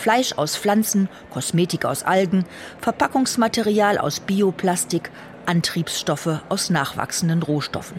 [0.00, 2.46] Fleisch aus Pflanzen, Kosmetik aus Algen,
[2.80, 5.10] Verpackungsmaterial aus Bioplastik,
[5.44, 7.98] Antriebsstoffe aus nachwachsenden Rohstoffen.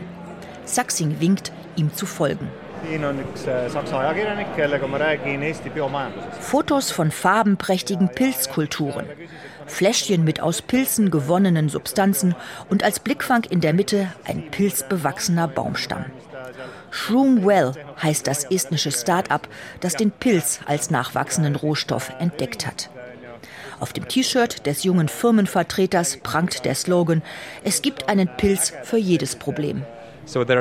[0.66, 2.50] Saxing winkt, ihm zu folgen.
[6.40, 9.06] Fotos von farbenprächtigen Pilzkulturen.
[9.68, 12.34] Fläschchen mit aus Pilzen gewonnenen Substanzen
[12.68, 16.06] und als Blickfang in der Mitte ein pilzbewachsener Baumstamm.
[16.92, 19.48] Shroom Well heißt das estnische Start-up,
[19.80, 22.90] das den Pilz als nachwachsenden Rohstoff entdeckt hat.
[23.80, 27.24] Auf dem T-Shirt des jungen Firmenvertreters prangt der Slogan:
[27.64, 29.84] Es gibt einen Pilz für jedes Problem.
[30.26, 30.54] Es gibt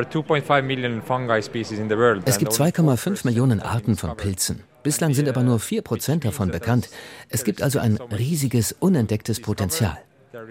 [2.52, 4.62] 2,5 Millionen Arten von Pilzen.
[4.82, 6.88] Bislang sind aber nur 4 Prozent davon bekannt.
[7.28, 9.98] Es gibt also ein riesiges, unentdecktes Potenzial.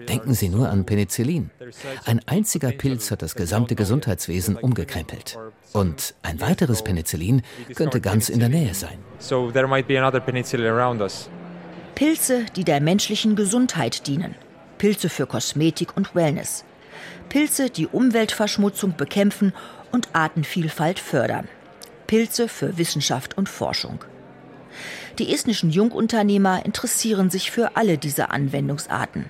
[0.08, 1.50] Denken Sie nur an Penicillin.
[2.04, 5.38] Ein einziger Pilz hat das gesamte Gesundheitswesen umgekrempelt.
[5.72, 7.42] Und ein weiteres Penicillin
[7.74, 8.98] könnte ganz in der Nähe sein.
[11.94, 14.34] Pilze, die der menschlichen Gesundheit dienen.
[14.78, 16.64] Pilze für Kosmetik und Wellness.
[17.28, 19.52] Pilze, die Umweltverschmutzung bekämpfen
[19.92, 21.48] und Artenvielfalt fördern.
[22.06, 24.04] Pilze für Wissenschaft und Forschung.
[25.18, 29.26] Die estnischen Jungunternehmer interessieren sich für alle diese Anwendungsarten.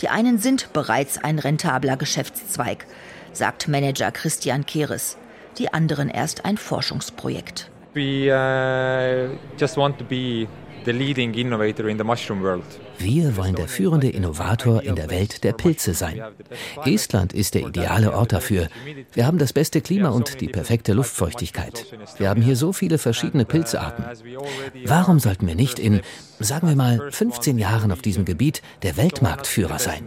[0.00, 2.86] Die einen sind bereits ein rentabler Geschäftszweig,
[3.32, 5.16] sagt Manager Christian Keres,
[5.58, 7.70] die anderen erst ein Forschungsprojekt.
[7.94, 10.48] We uh, just want to be
[10.84, 12.64] the leading innovator in the mushroom world.
[12.98, 16.22] Wir wollen der führende Innovator in der Welt der Pilze sein.
[16.84, 18.68] Estland ist der ideale Ort dafür.
[19.12, 21.86] Wir haben das beste Klima und die perfekte Luftfeuchtigkeit.
[22.18, 24.04] Wir haben hier so viele verschiedene Pilzarten.
[24.86, 26.00] Warum sollten wir nicht in,
[26.38, 30.06] sagen wir mal, 15 Jahren auf diesem Gebiet der Weltmarktführer sein?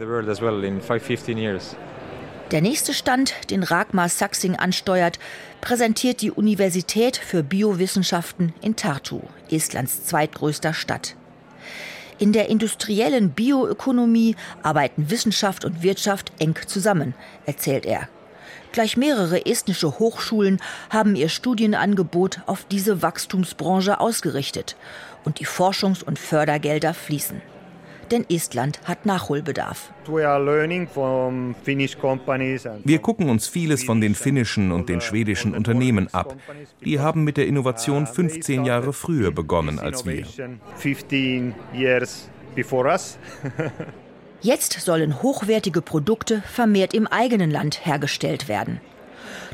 [2.52, 5.20] Der nächste Stand, den Ragmar Saxing ansteuert,
[5.60, 9.22] präsentiert die Universität für Biowissenschaften in Tartu,
[9.52, 11.18] Estlands zweitgrößter Stadt.
[12.20, 17.14] In der industriellen Bioökonomie arbeiten Wissenschaft und Wirtschaft eng zusammen,
[17.46, 18.10] erzählt er.
[18.72, 24.76] Gleich mehrere estnische Hochschulen haben ihr Studienangebot auf diese Wachstumsbranche ausgerichtet
[25.26, 27.42] und die Forschungs- und Fördergelder fließen.
[28.12, 29.92] Denn Estland hat Nachholbedarf.
[32.84, 36.36] Wir gucken uns vieles von den finnischen und den schwedischen Unternehmen ab.
[36.84, 40.26] Die haben mit der Innovation 15 Jahre früher begonnen als wir.
[44.42, 48.80] Jetzt sollen hochwertige Produkte vermehrt im eigenen Land hergestellt werden.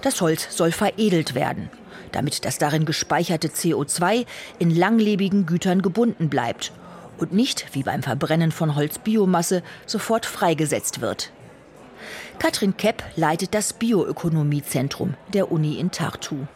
[0.01, 1.69] Das Holz soll veredelt werden,
[2.11, 4.25] damit das darin gespeicherte CO2
[4.59, 6.73] in langlebigen Gütern gebunden bleibt
[7.17, 11.31] und nicht, wie beim Verbrennen von Holzbiomasse, sofort freigesetzt wird.
[12.39, 16.47] Katrin Kepp leitet das Bioökonomiezentrum der Uni in Tartu.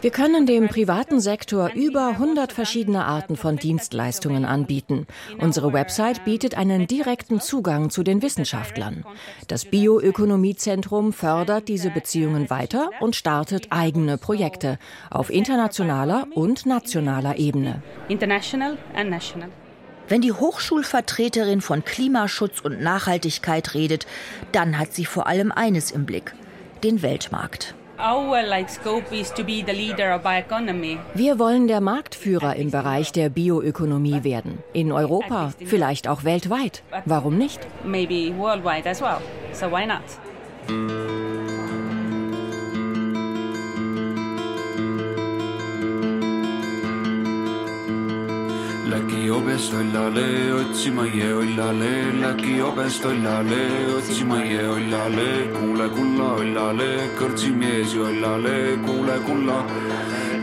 [0.00, 5.06] Wir können dem privaten Sektor über 100 verschiedene Arten von Dienstleistungen anbieten.
[5.38, 9.04] Unsere Website bietet einen direkten Zugang zu den Wissenschaftlern.
[9.48, 14.78] Das Bioökonomiezentrum fördert diese Beziehungen weiter und startet eigene Projekte
[15.10, 17.82] auf internationaler und nationaler Ebene.
[18.08, 19.48] International and national.
[20.10, 24.08] Wenn die Hochschulvertreterin von Klimaschutz und Nachhaltigkeit redet,
[24.50, 26.34] dann hat sie vor allem eines im Blick,
[26.82, 27.76] den Weltmarkt.
[31.14, 34.58] Wir wollen der Marktführer im Bereich der Bioökonomie werden.
[34.72, 36.82] In Europa, vielleicht auch weltweit.
[37.04, 37.60] Warum nicht?
[37.84, 39.18] Maybe worldwide as well.
[39.52, 40.00] So why not?
[49.40, 53.60] Läki jobest ollale, otsima jee ollale, läki jobest ollale,
[53.96, 59.64] otsima jee ollale, kuule kulla ollale, kõrtsi mees ollale, kuule kulla.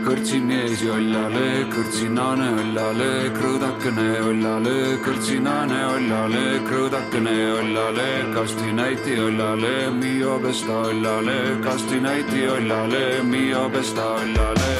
[0.02, 9.20] kõrtsi mees ollale, kõrtsi naane ollale, krõõdakene ollale, kõrtsi naane ollale, krõõdakene ollale, kasti näiti
[9.20, 14.77] ollale, mio besta ollale, kasti näiti ollale, mio besta ollale.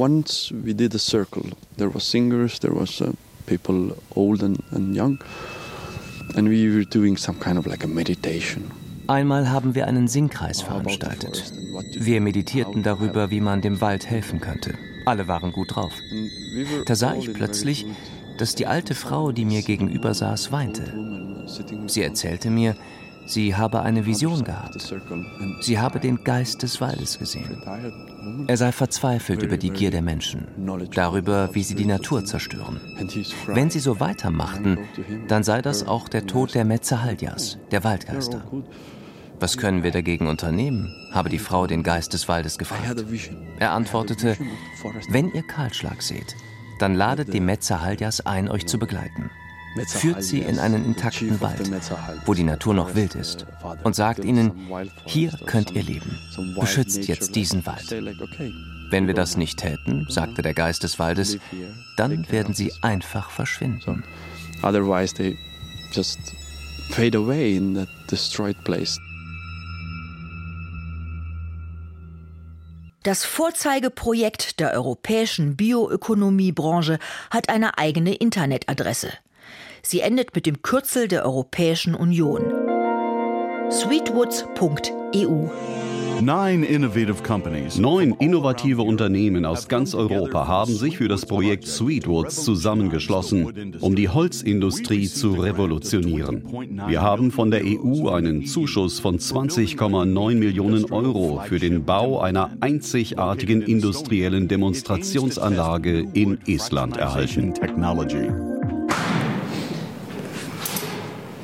[0.00, 1.44] Once we did a circle.
[1.76, 3.12] There was singers, there was uh,
[3.46, 5.18] people old and, and young,
[6.36, 8.70] and we were doing some kind of like a meditation.
[9.08, 11.52] Einmal haben wir einen Singkreis veranstaltet.
[11.98, 14.74] Wir meditierten darüber, wie man dem Wald helfen könnte.
[15.04, 15.92] Alle waren gut drauf.
[16.86, 17.86] Da sah ich plötzlich,
[18.38, 20.94] dass die alte Frau, die mir gegenüber saß, weinte.
[21.88, 22.76] Sie erzählte mir,
[23.26, 24.94] Sie habe eine Vision gehabt.
[25.60, 27.62] Sie habe den Geist des Waldes gesehen.
[28.46, 30.48] Er sei verzweifelt über die Gier der Menschen,
[30.94, 32.80] darüber, wie sie die Natur zerstören.
[33.46, 34.78] Wenn sie so weitermachten,
[35.28, 38.42] dann sei das auch der Tod der Metzehaldias, der Waldgeister.
[39.38, 40.94] Was können wir dagegen unternehmen?
[41.12, 43.04] habe die Frau den Geist des Waldes gefragt.
[43.58, 44.36] Er antwortete,
[45.08, 46.36] wenn ihr Kahlschlag seht,
[46.78, 49.30] dann ladet die Metzehaldias ein, euch zu begleiten
[49.88, 51.70] führt sie in einen intakten Wald,
[52.26, 53.46] wo die Natur noch wild ist,
[53.84, 54.52] und sagt ihnen,
[55.04, 56.18] hier könnt ihr leben,
[56.58, 57.90] beschützt jetzt diesen Wald.
[58.90, 61.38] Wenn wir das nicht täten, sagte der Geist des Waldes,
[61.96, 64.04] dann werden sie einfach verschwinden.
[64.62, 65.38] Otherwise they
[65.92, 66.18] just
[66.90, 68.98] fade away in that destroyed place.
[73.02, 76.98] Das Vorzeigeprojekt der europäischen Bioökonomiebranche
[77.30, 79.10] hat eine eigene Internetadresse
[79.82, 82.42] Sie endet mit dem Kürzel der Europäischen Union.
[83.70, 85.48] sweetwoods.eu
[86.22, 86.64] Neun
[88.18, 95.08] innovative Unternehmen aus ganz Europa haben sich für das Projekt Sweetwoods zusammengeschlossen, um die Holzindustrie
[95.08, 96.44] zu revolutionieren.
[96.88, 102.50] Wir haben von der EU einen Zuschuss von 20,9 Millionen Euro für den Bau einer
[102.60, 107.54] einzigartigen industriellen Demonstrationsanlage in Estland erhalten.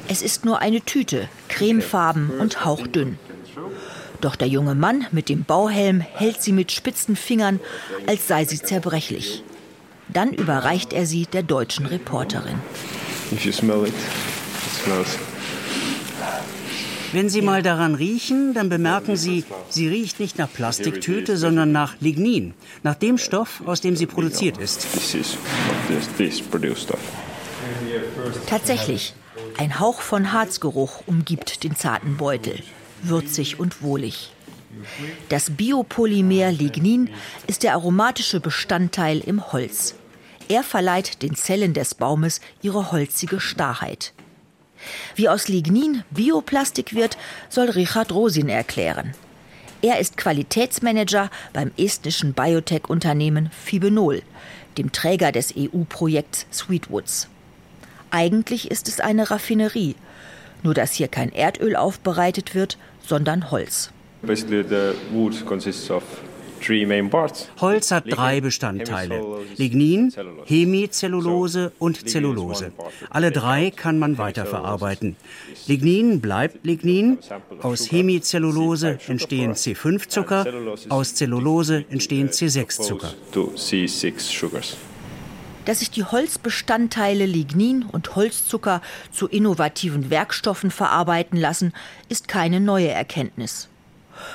[0.08, 3.18] Es ist nur eine Tüte, cremefarben und hauchdünn.
[4.20, 7.60] Doch der junge Mann mit dem Bauhelm hält sie mit spitzen Fingern,
[8.06, 9.42] als sei sie zerbrechlich.
[10.08, 12.60] Dann überreicht er sie der deutschen Reporterin.
[17.12, 21.94] Wenn Sie mal daran riechen, dann bemerken Sie, sie riecht nicht nach Plastiktüte, sondern nach
[22.00, 24.86] Lignin, nach dem Stoff, aus dem sie produziert ist.
[28.48, 29.14] Tatsächlich,
[29.58, 32.62] ein Hauch von Harzgeruch umgibt den zarten Beutel,
[33.02, 34.32] würzig und wohlig.
[35.28, 37.08] Das Biopolymer Lignin
[37.46, 39.94] ist der aromatische Bestandteil im Holz.
[40.48, 44.12] Er verleiht den Zellen des Baumes ihre holzige Starrheit.
[45.14, 47.16] Wie aus Lignin Bioplastik wird,
[47.48, 49.14] soll Richard Rosin erklären.
[49.80, 54.22] Er ist Qualitätsmanager beim estnischen Biotech-Unternehmen Fibenol,
[54.76, 57.28] dem Träger des EU-Projekts Sweetwoods.
[58.10, 59.94] Eigentlich ist es eine Raffinerie,
[60.62, 63.90] nur dass hier kein Erdöl aufbereitet wird, sondern Holz.
[64.22, 66.02] Basically the wood consists of
[67.60, 69.22] Holz hat drei Bestandteile.
[69.56, 70.12] Lignin,
[70.46, 72.72] Hemicellulose und Zellulose.
[73.10, 75.16] Alle drei kann man weiterverarbeiten.
[75.66, 77.18] Lignin bleibt Lignin.
[77.62, 80.46] Aus Hemicellulose entstehen C5-Zucker.
[80.88, 83.14] Aus Zellulose entstehen C6-Zucker.
[85.66, 91.72] Dass sich die Holzbestandteile Lignin und Holzzucker zu innovativen Werkstoffen verarbeiten lassen,
[92.08, 93.68] ist keine neue Erkenntnis.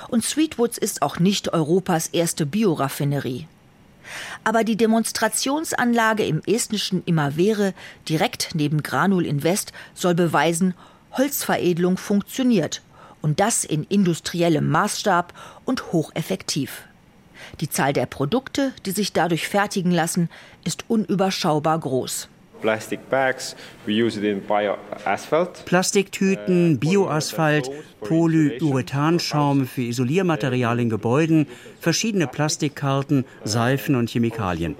[0.09, 3.47] Und Sweetwoods ist auch nicht Europas erste Bioraffinerie.
[4.43, 7.73] Aber die Demonstrationsanlage im estnischen Imavere,
[8.09, 10.73] direkt neben Granul Invest, soll beweisen,
[11.13, 12.81] Holzveredelung funktioniert
[13.21, 16.83] und das in industriellem Maßstab und hocheffektiv.
[17.59, 20.29] Die Zahl der Produkte, die sich dadurch fertigen lassen,
[20.63, 22.29] ist unüberschaubar groß.
[25.65, 31.47] Plastiktüten, Bioasphalt, Polyurethanschaum für Isoliermaterial in Gebäuden,
[31.79, 34.75] verschiedene Plastikkarten, Seifen und Chemikalien.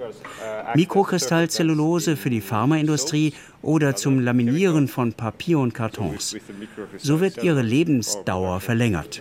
[0.74, 6.36] Mikrokristallzellulose für die Pharmaindustrie oder zum Laminieren von Papier und Kartons.
[6.98, 9.20] So wird ihre Lebensdauer verlängert.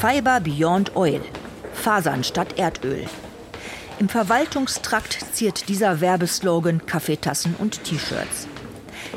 [0.00, 1.20] Fiber Beyond Oil.
[1.74, 3.04] Fasern statt Erdöl.
[3.98, 8.48] Im Verwaltungstrakt ziert dieser Werbeslogan Kaffeetassen und T-Shirts.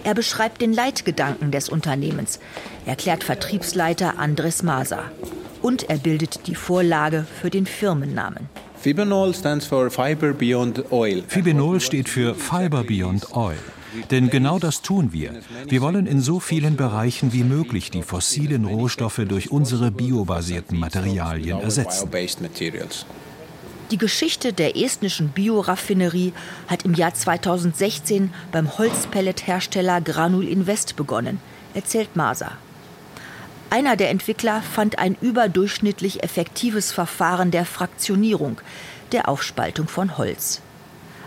[0.04, 2.42] Er beschreibt den Leitgedanken des Unternehmens,
[2.86, 5.06] erklärt Vertriebsleiter Andres Maser.
[5.62, 8.50] Und er bildet die Vorlage für den Firmennamen.
[8.76, 11.24] Fibinol stands for Fiber Beyond Oil.
[11.30, 13.56] Fibinol steht für Fiber Beyond Oil.
[14.12, 15.42] Denn genau das tun wir.
[15.68, 21.60] Wir wollen in so vielen Bereichen wie möglich die fossilen Rohstoffe durch unsere biobasierten Materialien
[21.60, 22.10] ersetzen.
[23.92, 26.34] Die Geschichte der estnischen Bioraffinerie
[26.68, 31.40] hat im Jahr 2016 beim Holzpellethersteller Granul Invest begonnen,
[31.74, 32.54] erzählt Maser.
[33.70, 38.62] Einer der Entwickler fand ein überdurchschnittlich effektives Verfahren der Fraktionierung,
[39.12, 40.62] der Aufspaltung von Holz.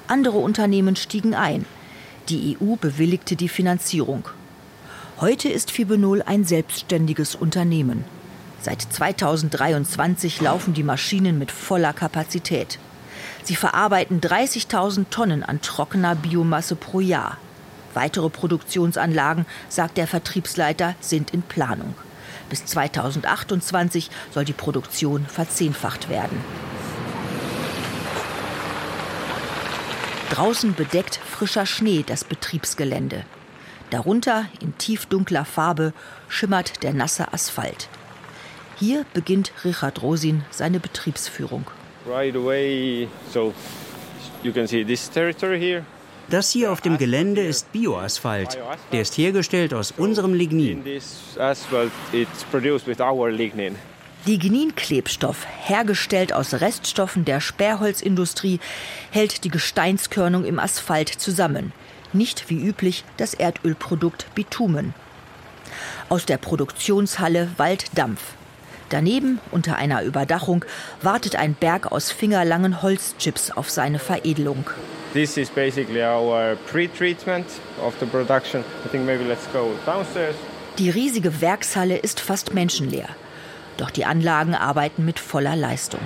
[0.08, 1.66] Andere Unternehmen stiegen ein.
[2.28, 4.28] Die EU bewilligte die Finanzierung.
[5.20, 8.04] Heute ist Fibenol ein selbstständiges Unternehmen.
[8.60, 12.80] Seit 2023 laufen die Maschinen mit voller Kapazität.
[13.44, 17.38] Sie verarbeiten 30.000 Tonnen an trockener Biomasse pro Jahr.
[17.94, 21.94] Weitere Produktionsanlagen, sagt der Vertriebsleiter, sind in Planung.
[22.50, 26.40] Bis 2028 soll die Produktion verzehnfacht werden.
[30.30, 33.24] Draußen bedeckt frischer Schnee das Betriebsgelände.
[33.90, 35.92] Darunter in tiefdunkler Farbe
[36.28, 37.88] schimmert der nasse Asphalt.
[38.78, 41.64] Hier beginnt Richard Rosin seine Betriebsführung.
[46.28, 48.58] Das hier auf dem Gelände ist Bioasphalt.
[48.92, 50.82] Der ist hergestellt aus unserem Lignin.
[54.26, 58.58] Ligninklebstoff, hergestellt aus Reststoffen der Sperrholzindustrie,
[59.12, 61.72] hält die Gesteinskörnung im Asphalt zusammen.
[62.12, 64.94] Nicht wie üblich das Erdölprodukt Bitumen.
[66.08, 68.20] Aus der Produktionshalle wallt Dampf.
[68.88, 70.64] Daneben, unter einer Überdachung,
[71.02, 74.70] wartet ein Berg aus fingerlangen Holzchips auf seine Veredelung.
[75.12, 77.46] This is basically our pre-treatment
[77.80, 78.64] of the production.
[78.84, 80.34] I think maybe let's go downstairs.
[80.78, 83.08] Die riesige Werkshalle ist fast menschenleer.
[83.76, 86.00] Doch die Anlagen arbeiten mit voller Leistung.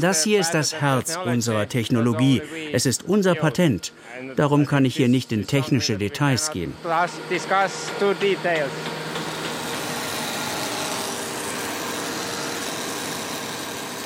[0.00, 2.42] Das hier ist das Herz unserer Technologie.
[2.72, 3.92] Es ist unser Patent.
[4.36, 6.72] Darum kann ich hier nicht in technische Details gehen.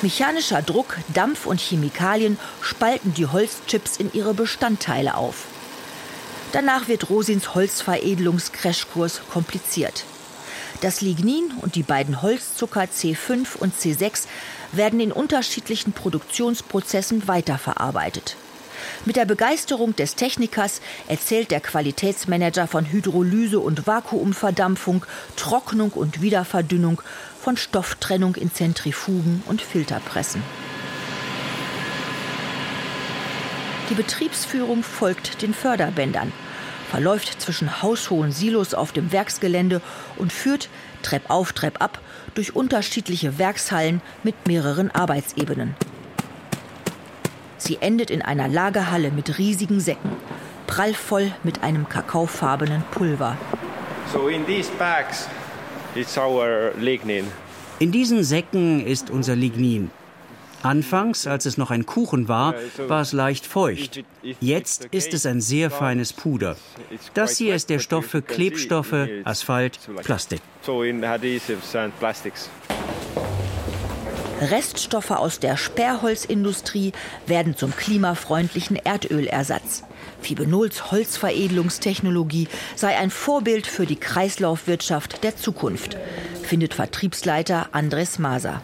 [0.03, 5.45] Mechanischer Druck, Dampf und Chemikalien spalten die Holzchips in ihre Bestandteile auf.
[6.51, 10.05] Danach wird Rosins Holzveredelungscrashkurs kompliziert.
[10.81, 14.27] Das Lignin und die beiden Holzzucker C5 und C6
[14.71, 18.37] werden in unterschiedlichen Produktionsprozessen weiterverarbeitet.
[19.05, 27.01] Mit der Begeisterung des Technikers erzählt der Qualitätsmanager von Hydrolyse und Vakuumverdampfung, Trocknung und Wiederverdünnung
[27.47, 30.43] von Stofftrennung in Zentrifugen und Filterpressen.
[33.89, 36.33] Die Betriebsführung folgt den Förderbändern,
[36.91, 39.79] verläuft zwischen haushohen Silos auf dem Werksgelände
[40.17, 40.67] und führt
[41.03, 42.01] Trepp auf, Trepp ab
[42.35, 45.73] durch unterschiedliche Werkshallen mit mehreren Arbeitsebenen.
[47.57, 50.11] Sie endet in einer Lagerhalle mit riesigen Säcken,
[50.67, 53.37] prallvoll mit einem kakaofarbenen Pulver.
[54.11, 55.29] So in these bags
[55.97, 57.25] it's our lignin.
[57.79, 59.91] In diesen Säcken ist unser Lignin.
[60.63, 62.55] Anfangs, als es noch ein Kuchen war,
[62.87, 64.03] war es leicht feucht.
[64.39, 66.57] Jetzt ist es ein sehr feines Puder.
[67.13, 70.41] Das hier ist der Stoff für Klebstoffe, Asphalt, Plastik.
[74.41, 76.91] Reststoffe aus der Sperrholzindustrie
[77.27, 79.83] werden zum klimafreundlichen Erdölersatz.
[80.21, 85.97] Fibenols Holzveredelungstechnologie sei ein Vorbild für die Kreislaufwirtschaft der Zukunft,
[86.43, 88.61] findet Vertriebsleiter Andres Maser.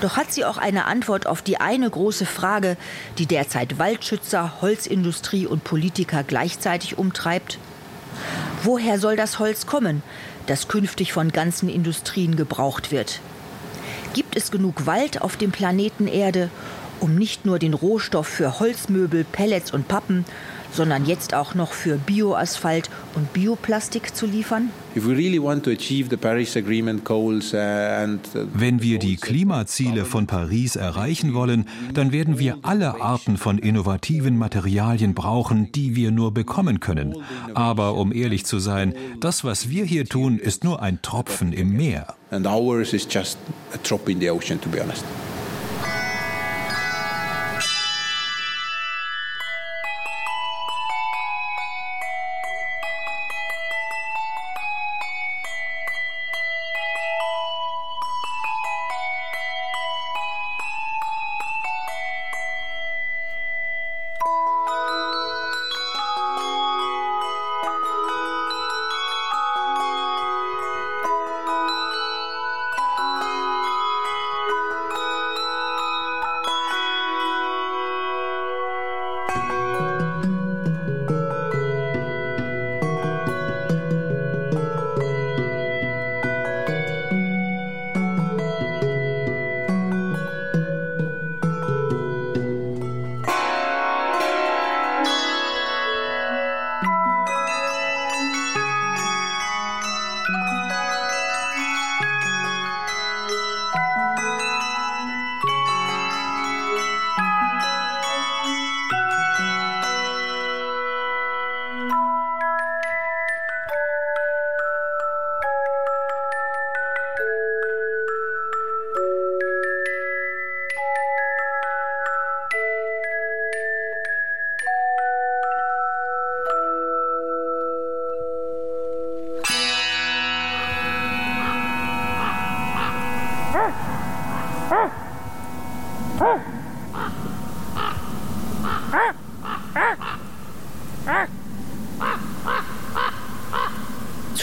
[0.00, 2.76] Doch hat sie auch eine Antwort auf die eine große Frage,
[3.16, 7.58] die derzeit Waldschützer, Holzindustrie und Politiker gleichzeitig umtreibt?
[8.62, 10.02] Woher soll das Holz kommen,
[10.46, 13.20] das künftig von ganzen Industrien gebraucht wird?
[14.12, 16.50] Gibt es genug Wald auf dem Planeten Erde,
[17.04, 20.24] um nicht nur den Rohstoff für Holzmöbel, Pellets und Pappen,
[20.72, 24.70] sondern jetzt auch noch für Bioasphalt und Bioplastik zu liefern?
[24.96, 25.04] Uh, uh,
[28.54, 34.38] Wenn wir die Klimaziele von Paris erreichen wollen, dann werden wir alle Arten von innovativen
[34.38, 37.14] Materialien brauchen, die wir nur bekommen können.
[37.52, 41.76] Aber um ehrlich zu sein, das, was wir hier tun, ist nur ein Tropfen im
[41.76, 42.14] Meer.
[42.30, 43.36] And ours is just
[43.74, 45.04] a drop in the ocean, to be honest.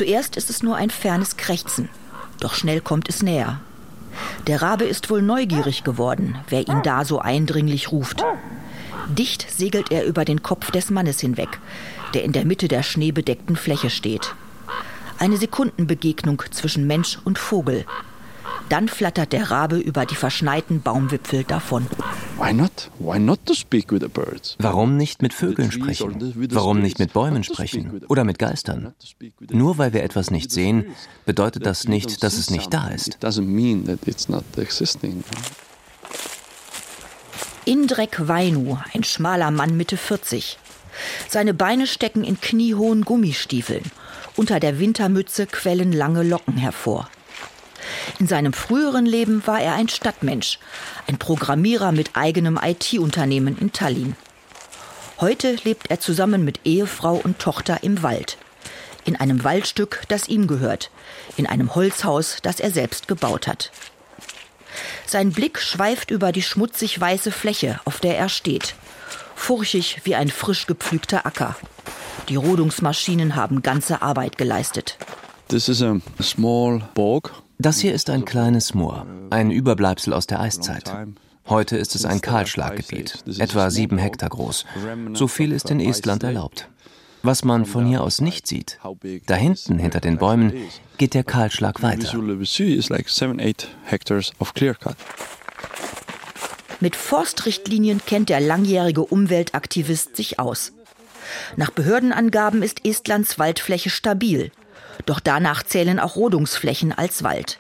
[0.01, 1.87] Zuerst ist es nur ein fernes Krächzen,
[2.39, 3.61] doch schnell kommt es näher.
[4.47, 8.23] Der Rabe ist wohl neugierig geworden, wer ihn da so eindringlich ruft.
[9.09, 11.59] Dicht segelt er über den Kopf des Mannes hinweg,
[12.15, 14.33] der in der Mitte der schneebedeckten Fläche steht.
[15.19, 17.85] Eine Sekundenbegegnung zwischen Mensch und Vogel.
[18.71, 21.87] Dann flattert der Rabe über die verschneiten Baumwipfel davon.
[24.59, 26.33] Warum nicht mit Vögeln sprechen?
[26.51, 28.01] Warum nicht mit Bäumen sprechen?
[28.07, 28.93] Oder mit Geistern?
[29.49, 30.95] Nur weil wir etwas nicht sehen,
[31.25, 33.17] bedeutet das nicht, dass es nicht da ist.
[37.65, 40.57] Indrek Weinu, ein schmaler Mann Mitte 40.
[41.27, 43.83] Seine Beine stecken in kniehohen Gummistiefeln.
[44.37, 47.09] Unter der Wintermütze quellen lange Locken hervor.
[48.19, 50.59] In seinem früheren Leben war er ein Stadtmensch,
[51.07, 54.15] ein Programmierer mit eigenem IT-Unternehmen in Tallinn.
[55.19, 58.37] Heute lebt er zusammen mit Ehefrau und Tochter im Wald.
[59.05, 60.89] In einem Waldstück, das ihm gehört.
[61.37, 63.71] In einem Holzhaus, das er selbst gebaut hat.
[65.05, 68.75] Sein Blick schweift über die schmutzig weiße Fläche, auf der er steht.
[69.35, 71.55] Furchig wie ein frisch gepflügter Acker.
[72.29, 74.97] Die Rodungsmaschinen haben ganze Arbeit geleistet.
[75.49, 77.31] This is a small bog
[77.61, 80.91] das hier ist ein kleines Moor, ein Überbleibsel aus der Eiszeit.
[81.47, 84.65] Heute ist es ein Kahlschlaggebiet, etwa sieben Hektar groß.
[85.13, 86.69] So viel ist in Estland erlaubt.
[87.23, 88.79] Was man von hier aus nicht sieht,
[89.27, 90.53] da hinten hinter den Bäumen
[90.97, 92.17] geht der Kahlschlag weiter.
[96.79, 100.73] Mit Forstrichtlinien kennt der langjährige Umweltaktivist sich aus.
[101.57, 104.51] Nach Behördenangaben ist Estlands Waldfläche stabil.
[105.05, 107.59] Doch danach zählen auch Rodungsflächen als Wald.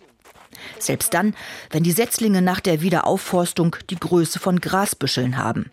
[0.79, 1.33] Selbst dann,
[1.69, 5.71] wenn die Setzlinge nach der Wiederaufforstung die Größe von Grasbüscheln haben.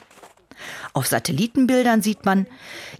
[0.93, 2.47] Auf Satellitenbildern sieht man,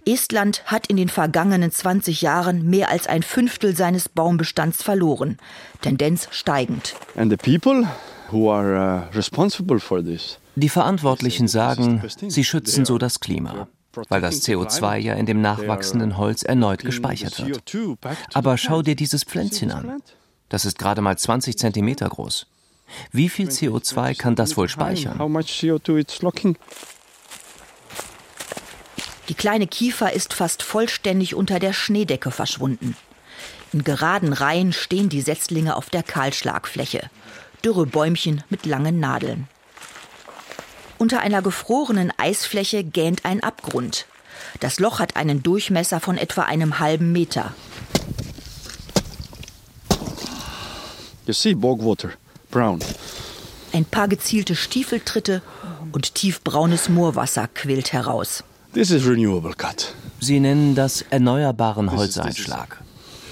[0.05, 5.37] Estland hat in den vergangenen 20 Jahren mehr als ein Fünftel seines Baumbestands verloren.
[5.81, 6.95] Tendenz steigend.
[7.15, 7.87] And the people
[8.31, 13.67] who are uh, responsible for this die Verantwortlichen sagen, sie schützen so das Klima,
[14.09, 17.77] weil das CO2 ja in dem nachwachsenden Holz erneut gespeichert wird.
[18.33, 20.01] Aber schau dir dieses Pflänzchen an.
[20.49, 22.47] Das ist gerade mal 20 Zentimeter groß.
[23.11, 25.19] Wie viel CO2 kann das wohl speichern?
[29.29, 32.95] Die kleine Kiefer ist fast vollständig unter der Schneedecke verschwunden.
[33.71, 37.11] In geraden Reihen stehen die Setzlinge auf der Kahlschlagfläche.
[37.63, 39.47] Dürre Bäumchen mit langen Nadeln.
[40.99, 44.05] Unter einer gefrorenen Eisfläche gähnt ein Abgrund.
[44.59, 47.53] Das Loch hat einen Durchmesser von etwa einem halben Meter.
[51.25, 52.09] You see bogwater,
[52.51, 52.79] brown.
[53.71, 55.41] Ein paar gezielte Stiefeltritte
[55.93, 58.43] und tiefbraunes Moorwasser quillt heraus.
[58.73, 59.93] This is renewable cut.
[60.19, 62.81] Sie nennen das erneuerbaren Holzeinschlag.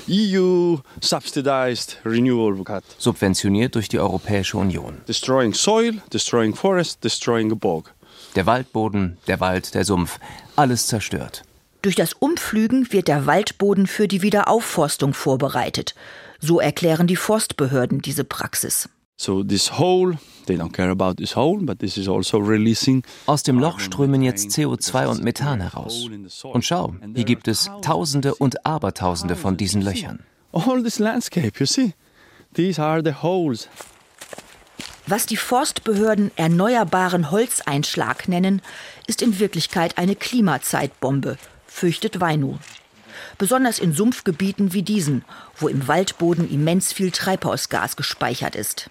[0.09, 2.83] EU subsidized renewable cut.
[2.97, 5.01] Subventioniert durch die Europäische Union.
[5.07, 7.93] Destroying soil, destroying forest, destroying a bog.
[8.35, 10.19] Der Waldboden, der Wald, der Sumpf,
[10.55, 11.43] alles zerstört.
[11.81, 15.95] Durch das Umpflügen wird der Waldboden für die Wiederaufforstung vorbereitet.
[16.39, 18.89] So erklären die Forstbehörden diese Praxis.
[19.19, 20.13] So this hole,
[20.45, 24.21] they don't care about this hole, but this is also releasing Aus dem Loch strömen
[24.21, 26.07] jetzt CO2 und Methan heraus.
[26.43, 30.23] Und schau, hier gibt es Tausende und Abertausende von diesen Löchern.
[30.51, 31.93] All this landscape, you see,
[32.53, 33.67] these are the holes.
[35.07, 38.61] Was die Forstbehörden erneuerbaren Holzeinschlag nennen,
[39.07, 42.59] ist in Wirklichkeit eine Klimazeitbombe, fürchtet Weinu.
[43.37, 45.23] Besonders in Sumpfgebieten wie diesen,
[45.57, 48.89] wo im Waldboden immens viel Treibhausgas gespeichert ist.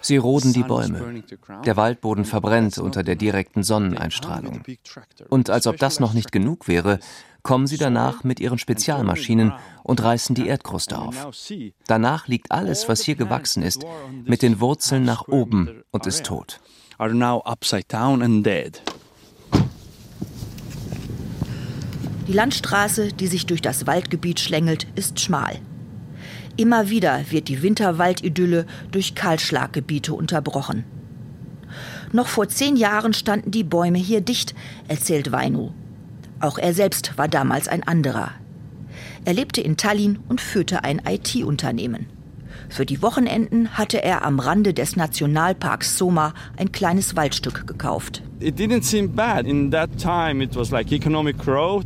[0.00, 1.22] Sie roden die Bäume.
[1.64, 4.62] Der Waldboden verbrennt unter der direkten Sonneneinstrahlung.
[5.28, 7.00] Und als ob das noch nicht genug wäre,
[7.42, 9.52] kommen sie danach mit ihren Spezialmaschinen
[9.84, 11.28] und reißen die Erdkruste auf.
[11.86, 13.84] Danach liegt alles, was hier gewachsen ist,
[14.24, 16.60] mit den Wurzeln nach oben und ist tot.
[22.28, 25.58] Die Landstraße, die sich durch das Waldgebiet schlängelt, ist schmal.
[26.56, 30.84] Immer wieder wird die Winterwaldidylle durch Kahlschlaggebiete unterbrochen.
[32.12, 34.54] Noch vor zehn Jahren standen die Bäume hier dicht,
[34.88, 35.70] erzählt Weinu.
[36.40, 38.32] Auch er selbst war damals ein anderer.
[39.24, 42.06] Er lebte in Tallinn und führte ein IT-Unternehmen.
[42.68, 48.22] Für die Wochenenden hatte er am Rande des Nationalparks Soma ein kleines Waldstück gekauft.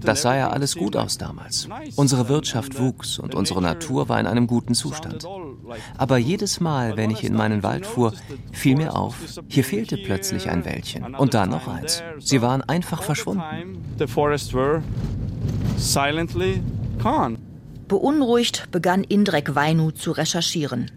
[0.00, 1.68] Das sah ja alles gut aus damals.
[1.96, 5.26] Unsere Wirtschaft wuchs und unsere Natur war in einem guten Zustand.
[5.96, 8.12] Aber jedes Mal, wenn ich in meinen Wald fuhr,
[8.52, 9.16] fiel mir auf,
[9.48, 12.02] hier fehlte plötzlich ein Wäldchen und da noch eins.
[12.18, 13.44] Sie waren einfach verschwunden.
[17.90, 20.92] Beunruhigt begann Indrek Weinu zu recherchieren.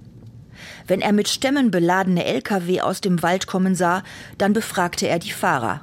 [0.85, 4.03] Wenn er mit Stämmen beladene Lkw aus dem Wald kommen sah,
[4.37, 5.81] dann befragte er die Fahrer.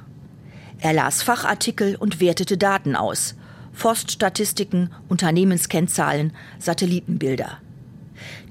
[0.79, 3.35] Er las Fachartikel und wertete Daten aus.
[3.73, 7.57] Forststatistiken, Unternehmenskennzahlen, Satellitenbilder.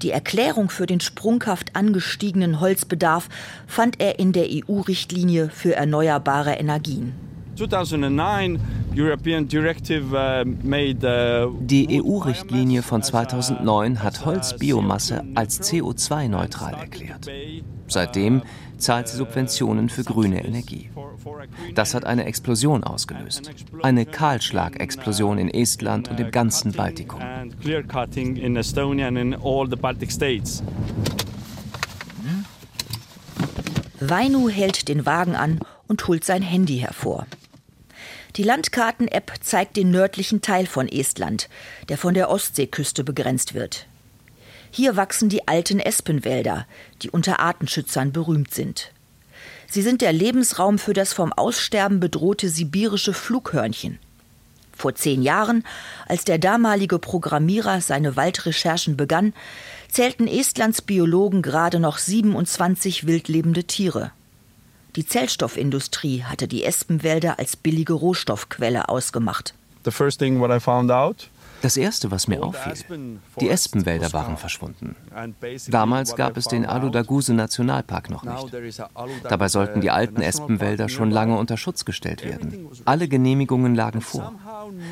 [0.03, 3.27] Die Erklärung für den sprunghaft angestiegenen Holzbedarf
[3.65, 7.30] fand er in der EU-Richtlinie für erneuerbare Energien.
[7.61, 8.59] 2009
[8.91, 8.95] Uh,
[11.61, 17.29] Die EU-Richtlinie von 2009 hat Holzbiomasse als CO2-neutral erklärt.
[17.87, 18.41] Seitdem
[18.77, 20.89] zahlt sie Subventionen für grüne Energie.
[21.73, 23.49] Das hat eine Explosion ausgelöst.
[23.81, 27.21] Eine Kahlschlagexplosion in Estland und im ganzen Baltikum.
[34.01, 37.25] Weinu hält den Wagen an und holt sein Handy hervor.
[38.37, 41.49] Die Landkarten-App zeigt den nördlichen Teil von Estland,
[41.89, 43.87] der von der Ostseeküste begrenzt wird.
[44.71, 46.65] Hier wachsen die alten Espenwälder,
[47.01, 48.93] die unter Artenschützern berühmt sind.
[49.67, 53.99] Sie sind der Lebensraum für das vom Aussterben bedrohte sibirische Flughörnchen.
[54.71, 55.65] Vor zehn Jahren,
[56.07, 59.33] als der damalige Programmierer seine Waldrecherchen begann,
[59.89, 64.11] zählten Estlands Biologen gerade noch 27 wildlebende Tiere.
[64.95, 69.53] Die Zellstoffindustrie hatte die Espenwälder als billige Rohstoffquelle ausgemacht.
[69.83, 71.29] The first thing what I found out
[71.61, 72.73] das Erste, was mir auffiel,
[73.39, 74.95] die Espenwälder waren verschwunden.
[75.67, 78.47] Damals gab es den Aludaguse Nationalpark noch nicht.
[79.29, 82.67] Dabei sollten die alten Espenwälder schon lange unter Schutz gestellt werden.
[82.85, 84.33] Alle Genehmigungen lagen vor.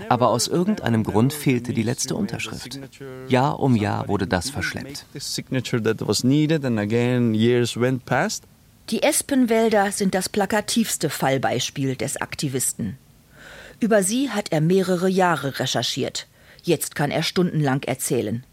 [0.09, 2.79] Aber aus irgendeinem Grund fehlte die letzte Unterschrift.
[3.27, 5.05] Jahr um Jahr wurde das verschleppt.
[8.89, 12.97] Die Espenwälder sind das plakativste Fallbeispiel des Aktivisten.
[13.79, 16.25] Über sie hat er mehrere Jahre recherchiert.
[16.63, 18.43] Jetzt kann er stundenlang erzählen.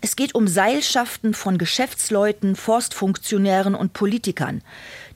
[0.00, 4.62] Es geht um Seilschaften von Geschäftsleuten, Forstfunktionären und Politikern,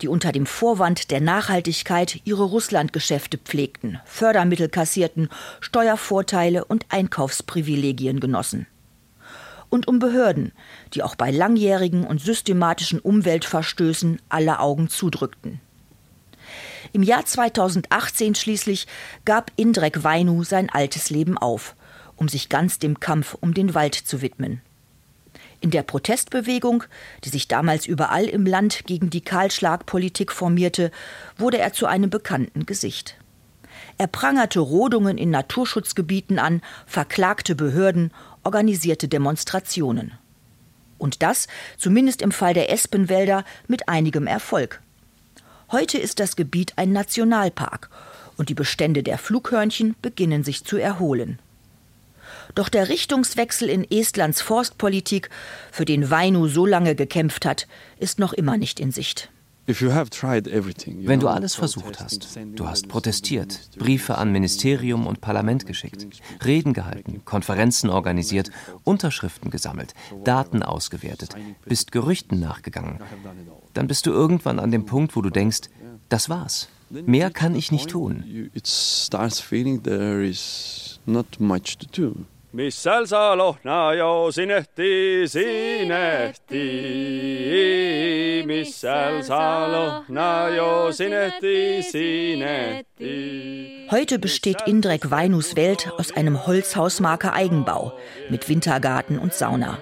[0.01, 5.29] die unter dem Vorwand der Nachhaltigkeit ihre Russlandgeschäfte pflegten, Fördermittel kassierten,
[5.61, 8.69] Steuervorteile und Einkaufsprivilegien genossen.
[9.71, 10.53] Und um Behörden,
[10.93, 15.61] die auch bei langjährigen und systematischen Umweltverstößen alle Augen zudrückten.
[16.93, 18.87] Im Jahr 2018 schließlich
[19.25, 21.75] gab Indrek Weinu sein altes Leben auf
[22.21, 24.61] um sich ganz dem Kampf um den Wald zu widmen.
[25.61, 26.85] In der Protestbewegung,
[27.25, 30.91] die sich damals überall im Land gegen die Kahlschlagpolitik formierte,
[31.37, 33.17] wurde er zu einem bekannten Gesicht.
[33.99, 38.13] Er prangerte Rodungen in Naturschutzgebieten an, verklagte Behörden,
[38.45, 40.13] organisierte Demonstrationen.
[40.99, 44.81] Und das, zumindest im Fall der Espenwälder, mit einigem Erfolg.
[45.71, 47.91] Heute ist das Gebiet ein Nationalpark
[48.37, 51.39] und die Bestände der Flughörnchen beginnen sich zu erholen.
[52.55, 55.31] Doch der Richtungswechsel in Estlands Forstpolitik,
[55.71, 57.67] für den Weinu so lange gekämpft hat,
[57.99, 59.31] ist noch immer nicht in Sicht.
[59.75, 66.07] Wenn du alles versucht hast, du hast protestiert, Briefe an Ministerium und Parlament geschickt,
[66.45, 68.51] Reden gehalten, Konferenzen organisiert,
[68.85, 69.95] Unterschriften gesammelt,
[70.25, 72.99] Daten ausgewertet, bist Gerüchten nachgegangen,
[73.75, 75.69] dann bist du irgendwann an dem Punkt, wo du denkst,
[76.09, 76.69] das war's.
[76.91, 78.51] Mehr kann ich nicht tun.
[82.53, 86.65] Mis seal sa lohna jo sinehti, sinehti,
[88.45, 93.87] mis seal sa lohna jo sinehti, sinehti.
[93.93, 97.93] Heute besteht Indrek Weinus Welt aus einem Holzhausmarker Eigenbau
[98.31, 99.79] mit Wintergarten und Sauna.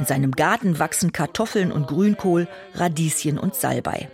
[0.00, 4.08] In seinem Garten wachsen Kartoffeln und Grünkohl, Radieschen und Salbei.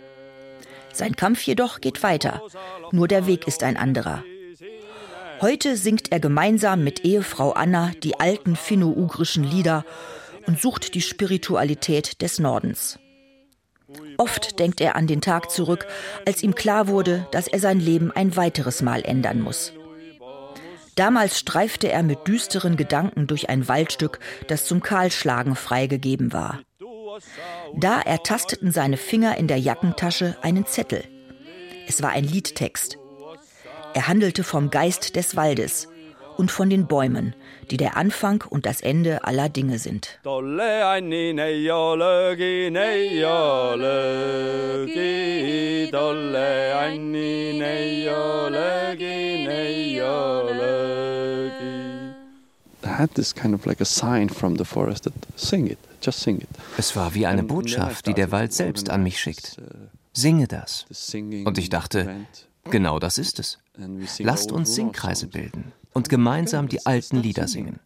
[0.93, 2.43] Sein Kampf jedoch geht weiter.
[2.91, 4.23] Nur der Weg ist ein anderer.
[5.39, 9.85] Heute singt er gemeinsam mit Ehefrau Anna die alten finno-ugrischen Lieder
[10.47, 12.97] und sucht die Spiritualität des Nordens.
[14.17, 15.85] Oft denkt er an den Tag zurück,
[16.25, 19.73] als ihm klar wurde, dass er sein Leben ein weiteres Mal ändern muss.
[20.95, 26.61] Damals streifte er mit düsteren Gedanken durch ein Waldstück, das zum Kahlschlagen freigegeben war.
[27.75, 31.03] Da ertasteten seine Finger in der Jackentasche einen Zettel.
[31.87, 32.97] Es war ein Liedtext.
[33.97, 35.87] Er handelte vom Geist des Waldes
[36.37, 37.33] und von den Bäumen,
[37.71, 40.19] die der Anfang und das Ende aller Dinge sind.
[56.77, 59.57] Es war wie eine Botschaft, die der Wald selbst an mich schickt.
[60.13, 60.85] Singe das.
[61.45, 62.15] Und ich dachte,
[62.69, 63.57] genau das ist es.
[64.19, 67.79] Lasst uns Singkreise bilden und gemeinsam die alten Lieder singen.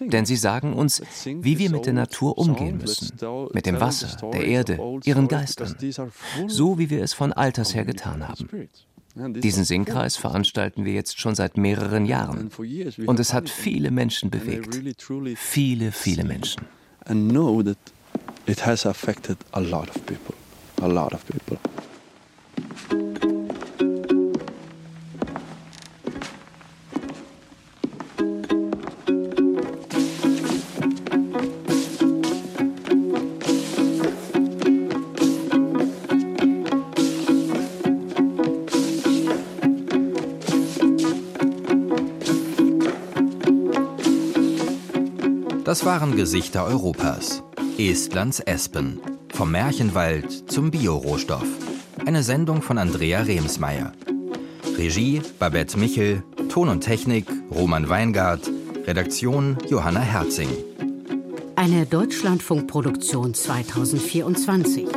[0.00, 3.12] Denn sie sagen uns, wie wir mit der Natur umgehen müssen,
[3.52, 5.76] mit dem Wasser, der Erde, ihren Geistern,
[6.48, 8.68] so wie wir es von alters her getan haben.
[9.14, 12.50] Diesen Singkreis veranstalten wir jetzt schon seit mehreren Jahren.
[13.06, 14.80] Und es hat viele Menschen bewegt.
[15.36, 16.64] Viele, viele Menschen.
[17.06, 17.78] And know that
[18.46, 20.34] it has affected a lot of people.
[20.80, 21.58] A lot of people.
[45.70, 47.44] Das waren Gesichter Europas.
[47.78, 48.98] Estlands Espen.
[49.32, 51.46] Vom Märchenwald zum Biorohstoff.
[52.04, 53.92] Eine Sendung von Andrea Remsmeier.
[54.76, 56.24] Regie Babette Michel.
[56.48, 58.50] Ton und Technik Roman Weingart.
[58.84, 60.48] Redaktion Johanna Herzing.
[61.54, 64.88] Eine Deutschlandfunkproduktion 2024.